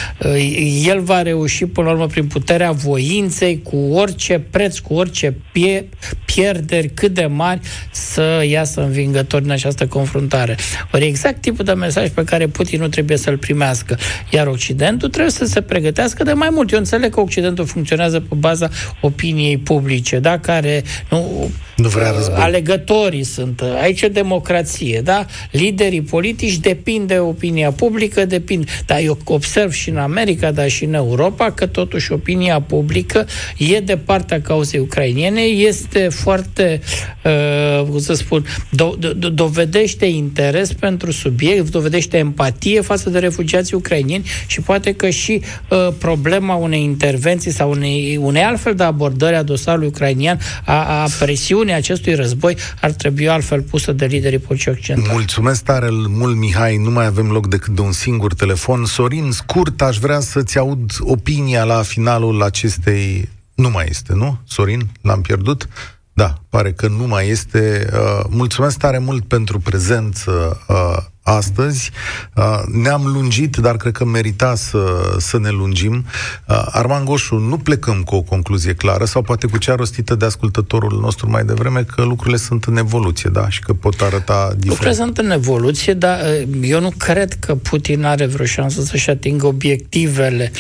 [0.85, 5.89] el va reuși până la urmă prin puterea voinței, cu orice preț, cu orice pie,
[6.25, 7.61] pierderi cât de mari,
[7.91, 10.57] să iasă învingător în această confruntare.
[10.93, 13.99] Ori exact tipul de mesaj pe care Putin nu trebuie să-l primească.
[14.31, 16.73] Iar Occidentul trebuie să se pregătească de mai mult.
[16.73, 18.69] Eu înțeleg că Occidentul funcționează pe baza
[19.01, 20.39] opiniei publice, da?
[20.39, 22.37] care nu, nu vrea război.
[22.39, 23.63] alegătorii sunt.
[23.81, 25.27] Aici e democrație, da?
[25.51, 28.69] Liderii politici depind de opinia publică, depind.
[28.87, 33.27] Dar eu observ și în America, dar și în Europa, că totuși opinia publică
[33.57, 36.81] e de partea cauzei ucrainiene, este foarte,
[37.25, 43.77] uh, cum să spun, do- do- dovedește interes pentru subiect, dovedește empatie față de refugiații
[43.77, 49.35] ucrainieni și poate că și uh, problema unei intervenții sau unei, unei altfel de abordări
[49.37, 54.67] a dosarului ucrainian, a, a presiunii acestui război, ar trebui altfel pusă de liderii politici
[54.67, 55.13] occidentali.
[55.13, 56.77] Mulțumesc tare mult, Mihai.
[56.77, 58.85] Nu mai avem loc decât de un singur telefon.
[58.85, 63.29] Sorin, scurt, aș vrea să-ți aud opinia la finalul acestei...
[63.55, 64.39] Nu mai este, nu?
[64.45, 65.69] Sorin, l-am pierdut?
[66.13, 67.89] Da, pare că nu mai este.
[67.93, 70.97] Uh, mulțumesc tare mult pentru prezență uh,
[71.29, 71.91] astăzi.
[72.37, 76.05] Uh, ne-am lungit, dar cred că merita să, să ne lungim.
[76.49, 80.25] Uh, Arman Goșu, nu plecăm cu o concluzie clară sau poate cu cea rostită de
[80.25, 84.69] ascultătorul nostru mai devreme că lucrurile sunt în evoluție, da, și că pot arăta diferit.
[84.69, 89.11] Lucrurile sunt în evoluție, dar uh, eu nu cred că Putin are vreo șansă să-și
[89.11, 90.53] atingă obiectivele.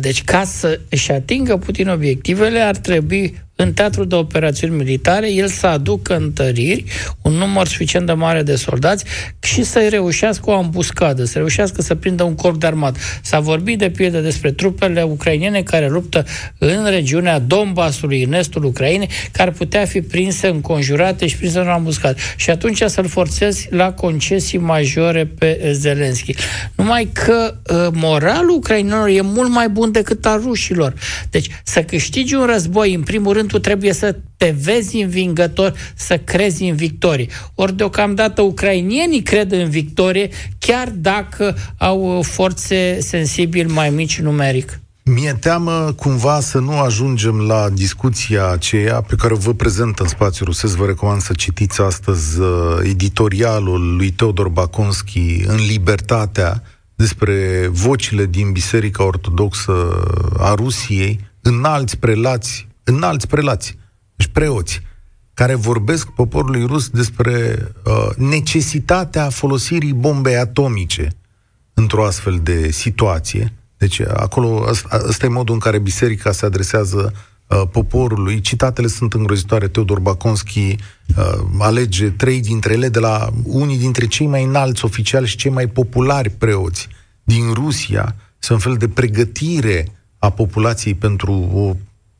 [0.00, 5.66] Deci ca să-și atingă Putin obiectivele ar trebui în teatrul de operațiuni militare, el să
[5.66, 6.84] aducă întăriri,
[7.22, 9.04] un număr suficient de mare de soldați
[9.42, 12.96] și să reușească o ambuscadă, să reușească să prindă un corp de armat.
[13.22, 16.24] S-a vorbit de pildă despre trupele ucrainene care luptă
[16.58, 22.16] în regiunea Donbasului, în estul Ucrainei, care putea fi prinse, înconjurate și prinse în ambuscadă.
[22.36, 26.34] Și atunci să-l forțezi la concesii majore pe Zelenski.
[26.74, 30.94] Numai că uh, moralul ucrainenilor e mult mai bun decât al rușilor.
[31.30, 36.18] Deci să câștigi un război, în primul rând, tu trebuie să te vezi învingător, să
[36.18, 37.26] crezi în victorie.
[37.54, 40.28] Ori deocamdată ucrainienii cred în victorie,
[40.58, 44.80] chiar dacă au forțe sensibil mai mici numeric.
[45.04, 50.08] Mi-e teamă cumva să nu ajungem la discuția aceea pe care o vă prezent în
[50.08, 50.76] spațiul rusesc.
[50.76, 52.48] Vă recomand să citiți astăzi uh,
[52.82, 56.62] editorialul lui Teodor Baconski în Libertatea
[56.94, 59.72] despre vocile din Biserica Ortodoxă
[60.38, 63.76] a Rusiei, înalți prelați, înalți prelați,
[64.16, 64.80] deci preoți,
[65.34, 71.08] care vorbesc poporului rus despre uh, necesitatea folosirii bombei atomice
[71.74, 73.52] într-o astfel de situație.
[73.76, 77.12] Deci acolo, ăsta e modul în care biserica se adresează
[77.46, 78.40] uh, poporului.
[78.40, 79.68] Citatele sunt îngrozitoare.
[79.68, 85.26] Teodor Baconski uh, alege trei dintre ele de la unii dintre cei mai înalți oficiali
[85.26, 86.88] și cei mai populari preoți
[87.24, 88.14] din Rusia.
[88.38, 91.76] Sunt un fel de pregătire a populației pentru o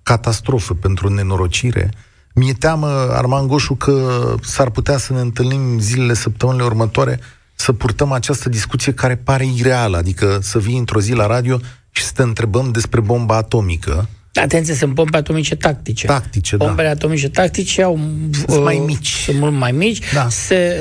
[0.06, 1.90] catastrofă, pentru nenorocire.
[2.34, 7.20] Mi-e teamă, Arman Goșu, că s-ar putea să ne întâlnim zilele, săptămânile următoare
[7.54, 11.58] să purtăm această discuție care pare ireală, adică să vii într-o zi la radio
[11.90, 14.08] și să te întrebăm despre bomba atomică,
[14.40, 16.06] Atenție, sunt bombe atomice tactice.
[16.06, 16.64] Tactice, da.
[16.64, 16.94] Bombele da.
[16.94, 17.98] atomice tactice au,
[18.32, 19.08] sunt uh, mai mici.
[19.08, 19.98] Sunt mult mai mici.
[20.14, 20.26] Da.
[20.28, 20.76] Se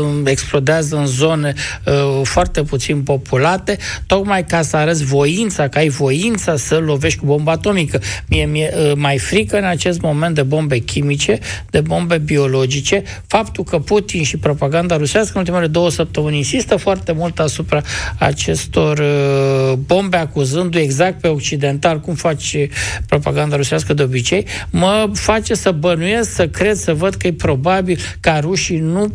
[0.00, 5.88] uh, explodează în zone uh, foarte puțin populate, tocmai ca să arăți voința, că ai
[5.88, 8.00] voința să lovești cu bomba atomică.
[8.28, 11.38] Mie mi-e uh, mai frică în acest moment de bombe chimice,
[11.70, 13.02] de bombe biologice.
[13.26, 17.82] Faptul că Putin și propaganda rusească în ultimele două săptămâni insistă foarte mult asupra
[18.18, 22.68] acestor uh, bombe, acuzându-i exact pe occidental, cum face
[23.06, 27.98] propaganda rusească de obicei, mă face să bănuiesc, să cred, să văd că e probabil
[28.20, 29.10] ca rușii nu uh,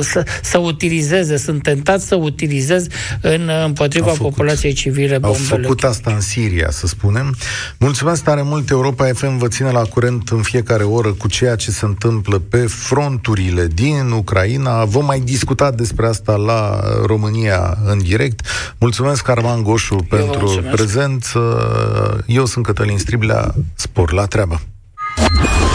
[0.00, 2.86] să, să utilizeze, sunt tentați să utilizeze
[3.20, 5.48] în, împotriva făcut, populației civile bombele.
[5.50, 7.36] Au făcut asta în Siria, să spunem.
[7.78, 11.70] Mulțumesc tare mult, Europa FM vă ține la curent în fiecare oră cu ceea ce
[11.70, 14.84] se întâmplă pe fronturile din Ucraina.
[14.84, 18.46] Vom mai discuta despre asta la România în direct.
[18.78, 21.32] Mulțumesc, Arman Goșu, Eu pentru prezent.
[22.26, 24.60] Eu sunt Cătălin Striblea, spor la treabă.